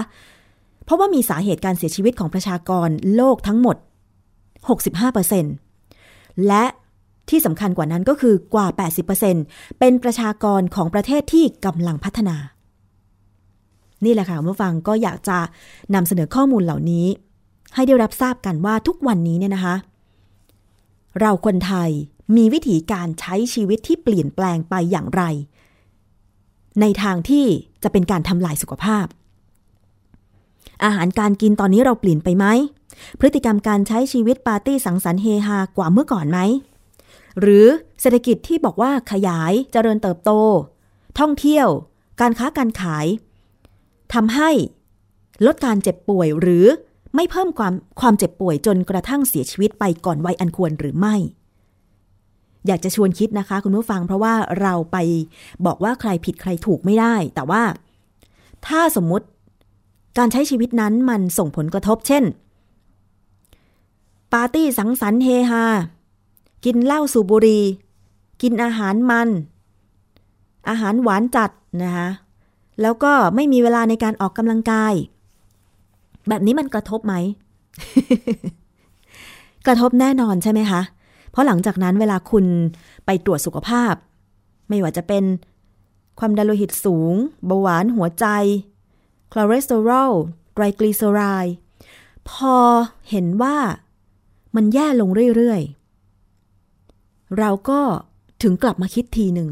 [0.86, 3.78] เพราะว่ามีสาเหตุการเสียชีวิตของประชากรโลกทั้งหมด
[5.52, 6.66] 65%และ
[7.30, 8.68] ที่สำคัญกว่านั้นก็คือกว่า
[9.24, 12.38] 80%เป็นประชากรของประเทศที่กำลังพัฒนา
[14.06, 15.38] นี่แหละค่ะคุณผู้ฟังก็อยากจะ
[15.96, 17.06] นำเสนอข้อมูลเหล่านี้
[17.76, 19.76] ให้ได้รับทราบกันว่าทุกวันนี้เนี่ยนะคะ
[21.20, 21.92] เราคนไทย
[22.36, 25.24] มีวิธีการใช้ชีวิตที่เปลี่ยนแปลงไปอย่างไร
[26.82, 27.46] ในทางที่
[27.84, 29.06] จะเป็นการทำลายสุขภาพ
[30.84, 32.46] อาหารการกินตอนนี้เราเปลี่ยนไปไหม
[33.20, 36.40] พฤติกรรมการใช้ชีวิตปาร์ตี้สังสรรค์เฮฮากว่าเมื่อก่อนไหม
[37.40, 37.66] หรือ
[38.02, 40.32] เศรษฐกิจที่บอกว่าขยายเจริญเติบโต
[41.20, 41.68] ท่องเที่ยว
[42.22, 43.06] การค้าการขาย
[44.14, 44.50] ทำให้
[45.46, 46.66] ลดการเจ็บป่วยหรือ
[47.16, 51.16] ไม่เพิ่มความความเจ็บป่วยจนกระทั่งเสียชีวิตไปก่อนวัยอันควรหรือไม่
[52.68, 54.98] อยากจะชวนคิดนะคะ คุณผู้ฟังเพราะว่าเราไป
[55.66, 57.64] บอกว่าใครผิดใครถูกไม่ได้ แต่ว่า
[58.68, 59.26] ถ้าสมมุติ
[60.18, 62.24] การใช้ชีวิตนั้นมันส่งผลกระทบ เช่น
[64.34, 65.66] ปาร์ตี้สังสรรค์เฮฮา
[66.66, 67.64] กินเหล้าสูบบุหรี่
[68.42, 69.30] กินอาหารมัน
[70.70, 71.52] อาหารหวานจัด
[71.84, 72.10] นะคะ
[72.82, 74.94] แล้วก็ไม่มีเวลาในการออกกำลังกาย
[76.28, 77.14] แบบนี้มันกระทบไหม
[79.68, 80.82] กระทบแน่นอนใช่ไหมคะ
[81.36, 82.46] เพราะหลังจากนั้นเวลาคุณ
[83.06, 83.94] ไปตรวจสุขภาพ
[84.70, 85.24] ไม่ว่าจะเป็น
[86.20, 87.14] ความดันโลหิตสูง
[87.46, 88.26] เบาหวานหัวใจ
[89.32, 90.12] คอเลสเตอรอล
[90.54, 91.56] ไตรกลีเซอไรด์
[92.30, 92.56] พอ
[93.10, 93.58] เห็นว่า
[94.56, 97.80] มันแย่ลงเรื่อยๆ เราก็
[98.42, 99.50] ถึงกลับมาคิดทีหนึ่ง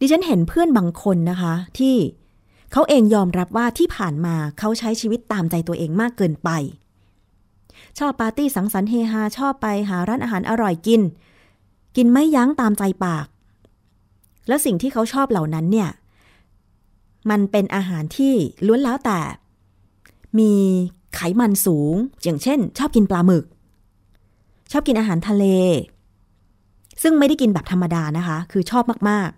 [0.00, 1.96] ดิฉันเห็นเพื่อนบางคนนะคะ ที่
[2.72, 6.50] เขาเองยอมรับว่าที่ผ่านมาเขาใช้ชีวิตตามใจตัวเองมากเกินไป
[7.98, 11.00] ชอบปาร์ตี้สังสรรค์เฮฮาชอบไปหาร้านอาหารอร่อยกิน
[11.96, 13.26] กินไม่ยั้งตามใจปาก
[14.48, 15.90] แล้วสิ่งที่เขาชอบเหล่านั้นเนี่ย
[17.30, 18.34] มันเป็นอาหารที่
[18.66, 19.20] ล้วนแล้วแต่
[20.38, 20.52] มี
[21.14, 23.44] ไขมันสูง อย่างเช่น ชอบกินปลาหมึก
[24.72, 25.44] ชอบกินอาหารทะเล
[27.02, 29.30] ซึ่งไม่ได้กินแบบธรรมดานะคะ คือชอบมาก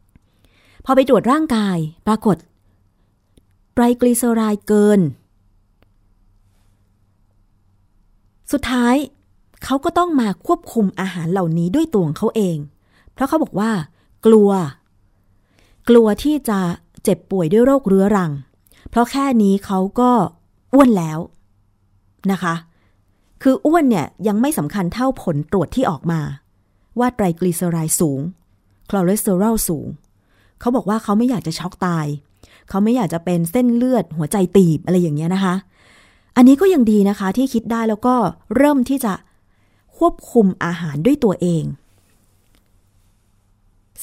[0.00, 2.36] ๆ พอไปตรวจร่างกายปรากฏ
[3.74, 5.00] ไตรกลีเซอไรด์เกิน
[8.52, 8.94] สุดท้าย
[9.64, 12.56] เขาก็ต้องมาควบคุมอาหารเหล่านี้ด้วยตัวของเขาเอง
[13.12, 13.70] เพราะเขาบอกว่า
[14.26, 14.50] กลัว
[15.88, 16.60] กลัวที่จะ
[17.04, 18.32] เจ็บป่วยด้วยโรคเรื้อรัง
[18.90, 20.10] เพราะแค่นี้เขาก็
[20.72, 21.18] อ้วนแล้ว
[22.32, 22.54] นะคะ
[23.42, 26.20] คืออ้วนเนี่ยยังไม่สำคัญเท่าผลตรวจที่ออกมา
[26.98, 28.20] ว่าไตรกลีเซอไรด์สูง
[28.90, 29.86] คอเลสเตอรอลสูง
[30.60, 32.06] เขาบอกว่าเขาไม่อยากจะช็อกตาย
[32.68, 35.54] เขาไม่อยากจะเป็นเส้นเลือดหัวใจตีบอะไรอย่างเงี้ยนะคะ
[36.36, 38.14] อันนี้ก็ยังดีนะคะที่คิดได้แล้วก็
[38.56, 39.12] เริ่มที่จะ
[39.98, 41.64] ควบคุมอาหารด้วยตัวเอง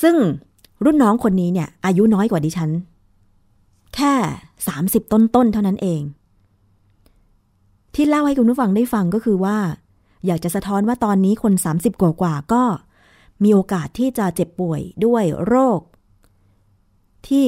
[0.01, 0.15] ซึ่ง
[0.85, 2.69] รุ่นน้องคนนี้เนี่ย อายุน้อยกว่าดิฉัน
[3.95, 4.13] แค่
[4.67, 6.01] 30 ต้นๆเท่านั้นเอง
[7.95, 9.57] ที่เล่าให้คุณผู้ฟังได้ฟังก็คือว่า
[10.25, 12.63] อยากจะสะท้อนว่าตอนนี้คน 30 กว่ากว่าก็
[13.43, 15.79] มีโอกาสที่จะเจ็บป่วยด้วยโรค
[17.27, 17.47] ที่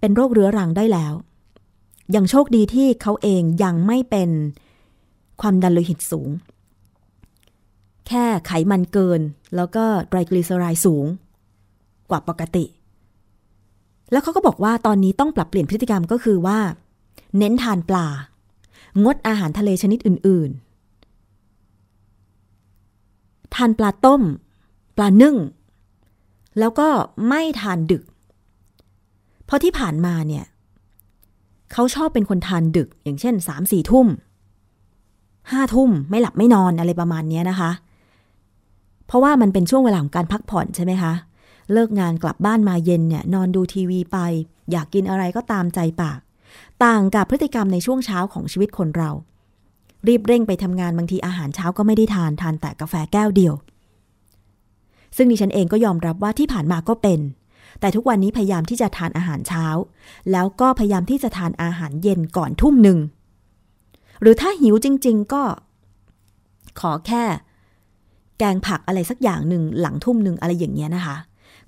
[0.00, 1.12] เป็นโรคเรื้อรังได้แล้ว
[2.14, 4.30] ยังโชคดีที่เขาเองยังไม่เป็น
[5.40, 6.30] ความดันโลหิตสูง
[8.08, 9.20] แค่ไขมันเกิน
[9.56, 11.06] แล้วก็ไตรกลีเซอไรด์สูง
[12.10, 12.64] กว่าปกติ
[14.12, 16.58] แล้วเขาก็บอกว่าตอนนี้ต้องปรับเปลี่ยนพฤติกรรมก็คือว่า
[17.38, 18.06] เน้นทานปลา
[19.04, 20.50] งดอาหารทะเลชนิดอื่น
[22.56, 24.22] ๆ ทานปลาต้ม
[24.96, 25.36] ปลานึ่ง
[26.58, 26.88] แล้วก็
[27.28, 28.04] ไม่ทานดึก
[29.44, 30.44] เพราะที่ผ่านมาเนี่ย
[31.72, 34.06] เขาชอบเป็นคนทานดึก อย่างเช่นสามสี่ทุ่ม
[35.50, 37.70] ห้าทุ่มไม่หลับไม่นอนอะไรประมาณนี้นะคะ
[39.06, 41.12] เพราะว่ามันเป็นช่วงเวลาของการพักผ่อนใช่ไหมคะ
[41.72, 44.18] เลิกงานกลับบ้านมาเย็นเนี่ยนอนดูทีวีไป
[44.70, 46.18] อยากกินอะไรก็ตามใจปาก
[46.84, 49.10] ต่างกับพฤติกรรมในช่วงเช้าของชีวิตคนเรา
[50.08, 53.54] รีบเร่งไปทำงานบางทีอาหารเช้าก็ไม่ได้ทานทานแต่กาแฟแก้วเดียว
[55.16, 57.20] ซึ่งดิฉันเองก็ยอมรับว่าที่ผ่านมาก็เป็น
[57.80, 59.66] แต่ทุกวันนี้พยายามที่จะทานอาหารเช้า
[60.32, 62.98] แล้วก็พยายามที่จะทานอาหารเย็นก่อนทุ่มหนึ่ง
[64.20, 65.42] หรือถ้าหิวจริง ๆ ก็
[66.80, 67.24] ขอแค่
[68.38, 71.16] แกงผักอะไรสักอย่างหนึ่งหลังทุ่มหนึ่งอะไรอย่างเงี้ยนะคะ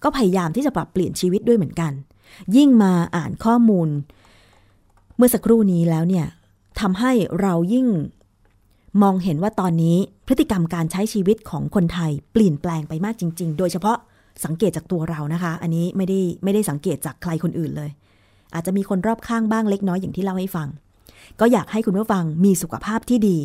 [0.03, 1.93] ก็พยายามที่จะปรับเปลี่ยนชีวิตด้วยเหมือนกัน
[2.57, 3.89] ยิ่งมาอ่านข้อมูล
[5.17, 6.27] เมื่อสักครู่นี้แล้วเนี่ย
[6.81, 7.87] ทำให้เรายิ่ง
[9.03, 9.97] มองเห็นว่าตอนนี้
[10.27, 13.99] พฤติกรรมการใช้ชีวิตของคนไทยเปลี่ยนแปลงไปมากจริง ๆ โดยเฉพาะ
[14.45, 17.91] สังเกตจากตัวเรานะคะ อันนี้ไม่ได้ไม่ได้สังเกตจากใครคนอื่นเลย
[18.55, 20.69] อาจจะมีคนรอบข้างบ้างเล็กน้อยอย่างที่เล่าให้ฟัง
[21.41, 23.39] ก็อยากให้คุณผู้ฟังมีสุขภาพที่ดี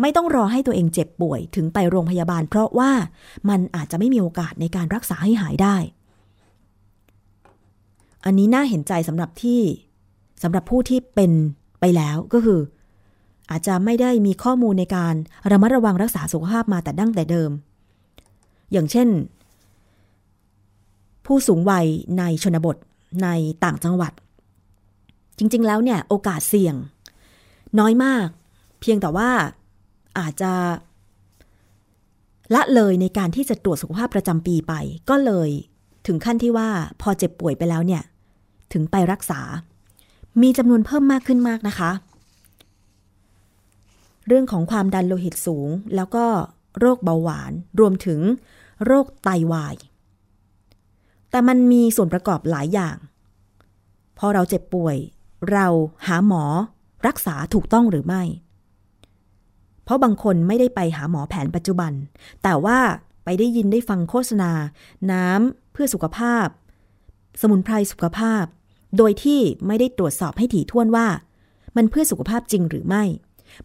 [0.00, 2.90] ไม่ต้องรอให้ตัวเองเจ็บป่วยถึงไปโรงพยาบาล เพราะว่า
[3.48, 5.76] มันอาจจะไม่มีโอกาสในการรักษาให้หายได้
[8.24, 9.60] อันนี้น่าเห็นใจสำหรับที่
[10.42, 11.32] สำหรับผู้ที่เป็น
[11.80, 12.60] ไปแล้วก็คือ
[13.50, 15.14] อาจจะไม่ได้มีข้อมูลในการ
[15.50, 17.50] ระมัดระวังรักษาสุขภาพมาแต่ดั้งแต่เดิม
[18.72, 19.08] อย่างเช่น
[21.26, 21.86] ผู้สูงวัย
[22.18, 22.76] ในชนบท
[23.22, 23.28] ใน
[23.64, 24.12] ต่างจังหวัด
[25.38, 26.74] จริงๆแล้วเนี่ยโอกาสเสี่ยง
[27.78, 28.26] น้อยมาก
[28.80, 29.30] เพียงแต่ว่า
[30.18, 30.52] อาจจะ
[32.54, 34.72] ละเลยในการที่จะตรวจสุขภาพประจำปีไป
[35.10, 35.50] ก็เลย
[36.06, 36.68] ถึงขั้นที่ว่า
[37.00, 38.02] พอเจ็บป่วยไปแล้วเนี่ย
[38.72, 39.40] ถึงไปรักษา
[40.42, 41.90] มีจำนวนเพิ่มมากขึ้นมากนะคะ
[44.26, 46.24] เรื่องของความดันโลหิตสูง แล้วก็
[46.78, 48.20] โรคเบาหวาน รวมถึง
[48.84, 49.74] โรคไตาวาย
[51.34, 52.96] แต่มันมีส่วนประกอบหลายอย่าง
[54.18, 54.96] พอเราเจ็บป่วย
[55.52, 55.66] เรา
[56.06, 56.44] หาหมอ
[57.06, 58.22] รักษาถูกต้องหรือไม่
[59.84, 61.92] เพราะบางคนไม่ได้ไปหาหมอแผนปัจจุบัน
[62.42, 62.78] แต่ว่า
[63.24, 64.50] ไปได้ยินได้ฟังโฆษณา
[65.12, 66.46] น้ำเพื่อสุขภาพ
[67.40, 68.44] สมุนไพรสุขภาพ
[68.96, 71.06] โดยที่ไม่ได้ตรวจสอบให้ถี่ถ้วนว่า
[71.76, 73.04] มันเพื่อสุขภาพจริงหรือไม่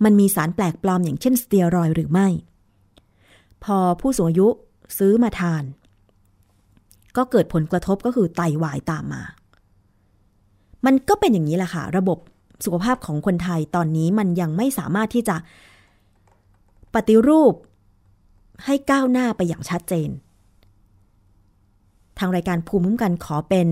[0.03, 2.27] มันมีสารแปลกปลอมอย่างเช่นสเตียรอยหรือไม่
[3.63, 4.47] พอผู้สูงอายุ
[4.97, 5.63] ซื้อมาทาน
[7.17, 9.23] ก็เกิดผลกระทบก็คือไตาวายตามมา
[10.85, 12.17] มันก็เป็นอย่างนี้แหละค่ะ ระบบ
[12.65, 15.35] สุขภาพของคนไทยตอนนี้มันยังไม่สามารถที่จะ
[16.93, 17.53] ปฏิรูป
[18.65, 20.09] ให้ก้าวหน้าไปอย่างชัดเจน
[22.19, 23.69] ทางรายการภูมิคุ้มกันขอเป็น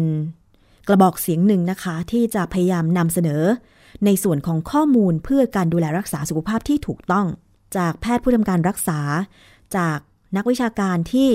[0.88, 3.44] กระบอกเสียงหนึ่งนะคะ ที่จะพยายามนำเสนอ
[4.06, 7.26] ในส่วนของข้อมูลเพื่อการดูแลรักษาสุขภาพที่ถูกต้อง
[7.78, 9.00] จากแพทย์ผู้ทำการรักษา
[9.78, 9.98] จาก
[10.36, 11.30] นักวิชาการที่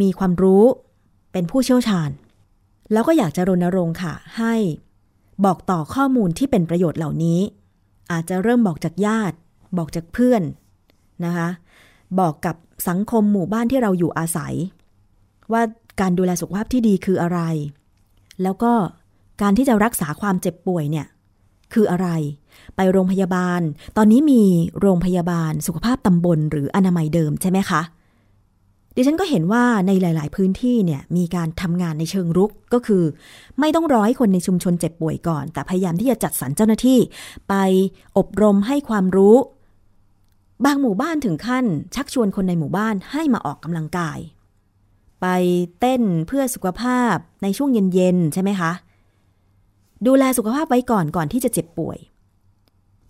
[0.00, 0.64] มีความรู้
[1.34, 2.10] เป็นผู้เชี่ยวชาญ
[2.92, 4.54] แล้วก็อยากจะรณรงค์ค่ะ ให้
[5.44, 7.40] บอกต่อข้อมูลที่เป็นประโยชน์เหล่านี้
[8.12, 9.36] อาจจะเริ่มบอกจากญาติ
[9.78, 10.42] บอกจากเพื่อน
[11.24, 11.48] นะคะ
[12.20, 12.56] บอกกับ
[12.88, 14.54] สังคมหมู่บ้านที่เราอยู่อาศัย
[15.52, 15.62] ว่า
[16.00, 17.40] การดูแลสุขภาพที่ดีคืออะไร
[18.42, 18.72] แล้วก็
[19.42, 21.06] การที่จะรักษาความเจ็บป่วยเนี่ย
[21.72, 22.08] คืออะไร
[22.76, 23.60] ไปโรงพยาบาล
[23.96, 24.42] ตอนนี้มี
[24.80, 27.82] โรงพยาบาลสุขภาพตำบลหรืออนามัยเดิมใช่ไหมคะ
[28.96, 33.04] ดิฉันก็เห็นว่าในหลาย ๆ พื้นที่เนี่ยมีการทำงานในเชิงรุกก็คือ
[33.60, 36.98] ไม่ต้องรอให้คนในชุมชนเจ็บป่วยก่อน แต่พยายามที่จะจัดสรรเจ้าหน้าที่
[37.48, 37.54] ไป
[38.18, 39.36] อบรมให้ความรู้
[40.64, 41.64] บางหมู่บ้านถึงขั้น
[41.94, 44.18] ชักชวนคนในหมู่บ้านให้มาออกกำลังกาย
[45.20, 45.26] ไป
[45.80, 48.72] เต้นเพื่อสุขภาพในช่วงเย็น ๆ ใช่ไหมคะ
[50.06, 51.98] ดูแลสุขภาพไว้ก่อนก่อนที่จะเจ็บป่วย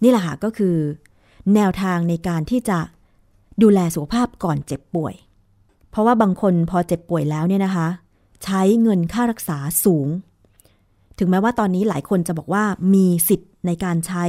[0.03, 0.76] นี่แหละค่ะก็คือ
[1.55, 2.78] แนวทางในการที่จะ
[3.62, 5.14] ดูแลสุขภาพก่อนเจ็บป่วย
[5.95, 7.89] เพราะว่าบางคนพอเจ็บป่วยแล้วเนี่ยนะคะ
[8.45, 10.09] ใช้เงินค่ารักษาสูง
[11.19, 12.65] ถึงแม้ว่าตอนนี้หลายคนจะบอกว่า
[12.95, 14.25] มีสิทธิ์ในการใช้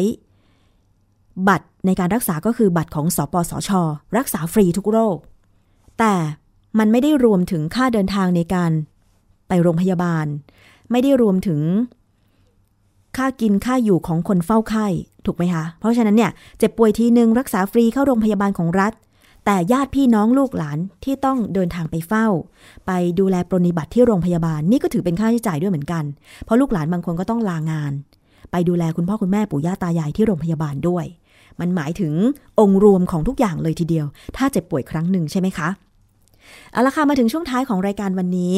[1.47, 3.69] บัตรในการรักษาก็คือบัตรของสปสช
[4.17, 5.17] รักษาฟรีทุกโรค
[5.99, 6.13] แต่
[6.79, 8.71] มันไม่ได้รวมถึงค่าเดินทางในการ
[9.47, 10.25] ไปโรงพยาบาล
[10.91, 11.61] ไม่ได้รวมถึง
[13.17, 14.87] ค่ากินค่าอยู่ของคนเฝ้าไข้
[15.25, 18.93] ถูกไหมคะ เพราะฉะนั้นเนี่ยเจ็บป่วยทีหนึ่งรักษาฟรีเข้าโรงพยาบาลของรัฐ
[19.45, 22.27] แต่ญาติพี่น้องลูกหลานที่ต้องเดินทางไปเฝ้า
[22.85, 26.03] ไปดูแลปรนิบัติที่โรงพยาบาล นี่ก็ถือเป็นค่าใช้จ่ายด้วยเหมือนกัน
[26.43, 27.91] เพราะลูกหลานบางคนก็ต้องลางาน
[28.51, 31.05] ไปดูแลคุณพ่อคุณแม่ปู่ย่าตายายที่โรงพยาบาลด้วย
[31.59, 32.13] มันหมายถึง
[32.59, 34.05] องค์รวมของทุกอย่างเลยทีเดียว
[34.37, 35.69] ถ้าเจ็บป่วยครั้งหนึ่งใช่ไหมคะ
[36.71, 38.55] เอาละค่ะมาถึงช่วงท้ายของรายการวันนี้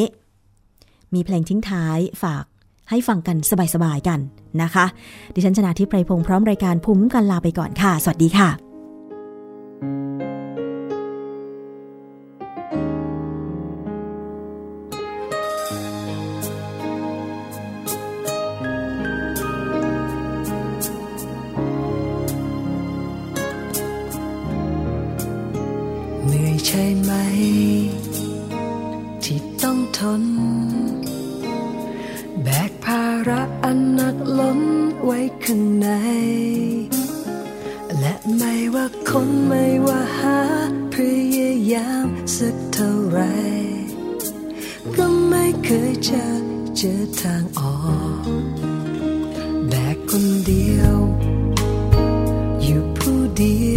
[1.14, 2.46] มีเพลงทิ้งท้ายฝาก
[2.90, 3.38] ให้ฟังกัน
[3.74, 4.20] สบายๆกัน
[4.62, 4.86] นะคะ
[5.34, 8.67] ดิฉันชนะทิพไพรพงศ์พร้อมรายการภูมิคุ้มกันลาไปก่อนค่ะ สวัสดีค่ะ
[26.38, 27.12] นื่อยใช่ไหม
[29.24, 30.24] ที่ต้องทน
[32.44, 34.62] แบกภาระอันหนักล้น
[35.04, 35.88] ไว้ข้างใน
[38.00, 40.40] และไม่ว่าคนไม่ว่าหา
[40.94, 40.96] พ
[41.38, 42.08] ยายาม
[42.38, 43.20] สักเท่าไร
[44.96, 46.26] ก็ไม่เคยจะ
[46.78, 47.76] เจอทางออ
[48.22, 48.26] ก
[49.70, 50.98] แบกคนเดียว
[52.64, 53.77] อยู่ผู้เดีย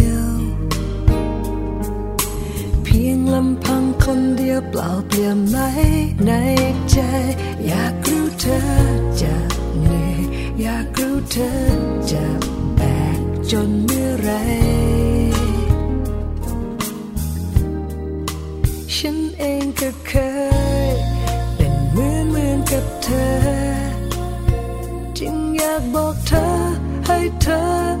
[4.13, 5.57] คนเดียวเปล่าเปลี่ยนไหม
[6.25, 6.31] ใน
[6.91, 6.97] ใจ
[7.67, 8.59] อยากรู้เธอ
[9.21, 9.35] จะ
[9.79, 10.19] เหนื่อย
[10.61, 11.51] อยากรู้เธอ
[12.11, 12.25] จะ
[12.75, 12.81] แบ
[13.17, 13.19] ก
[13.51, 14.29] จนเมื่อไร
[18.95, 20.11] ฉันเองก็เค
[20.89, 20.91] ย
[21.55, 23.31] เป็นเหมือนเหมือนกับเธอ
[25.17, 26.45] จึงอยากบอกเธอ
[27.05, 28.00] ให้เธอ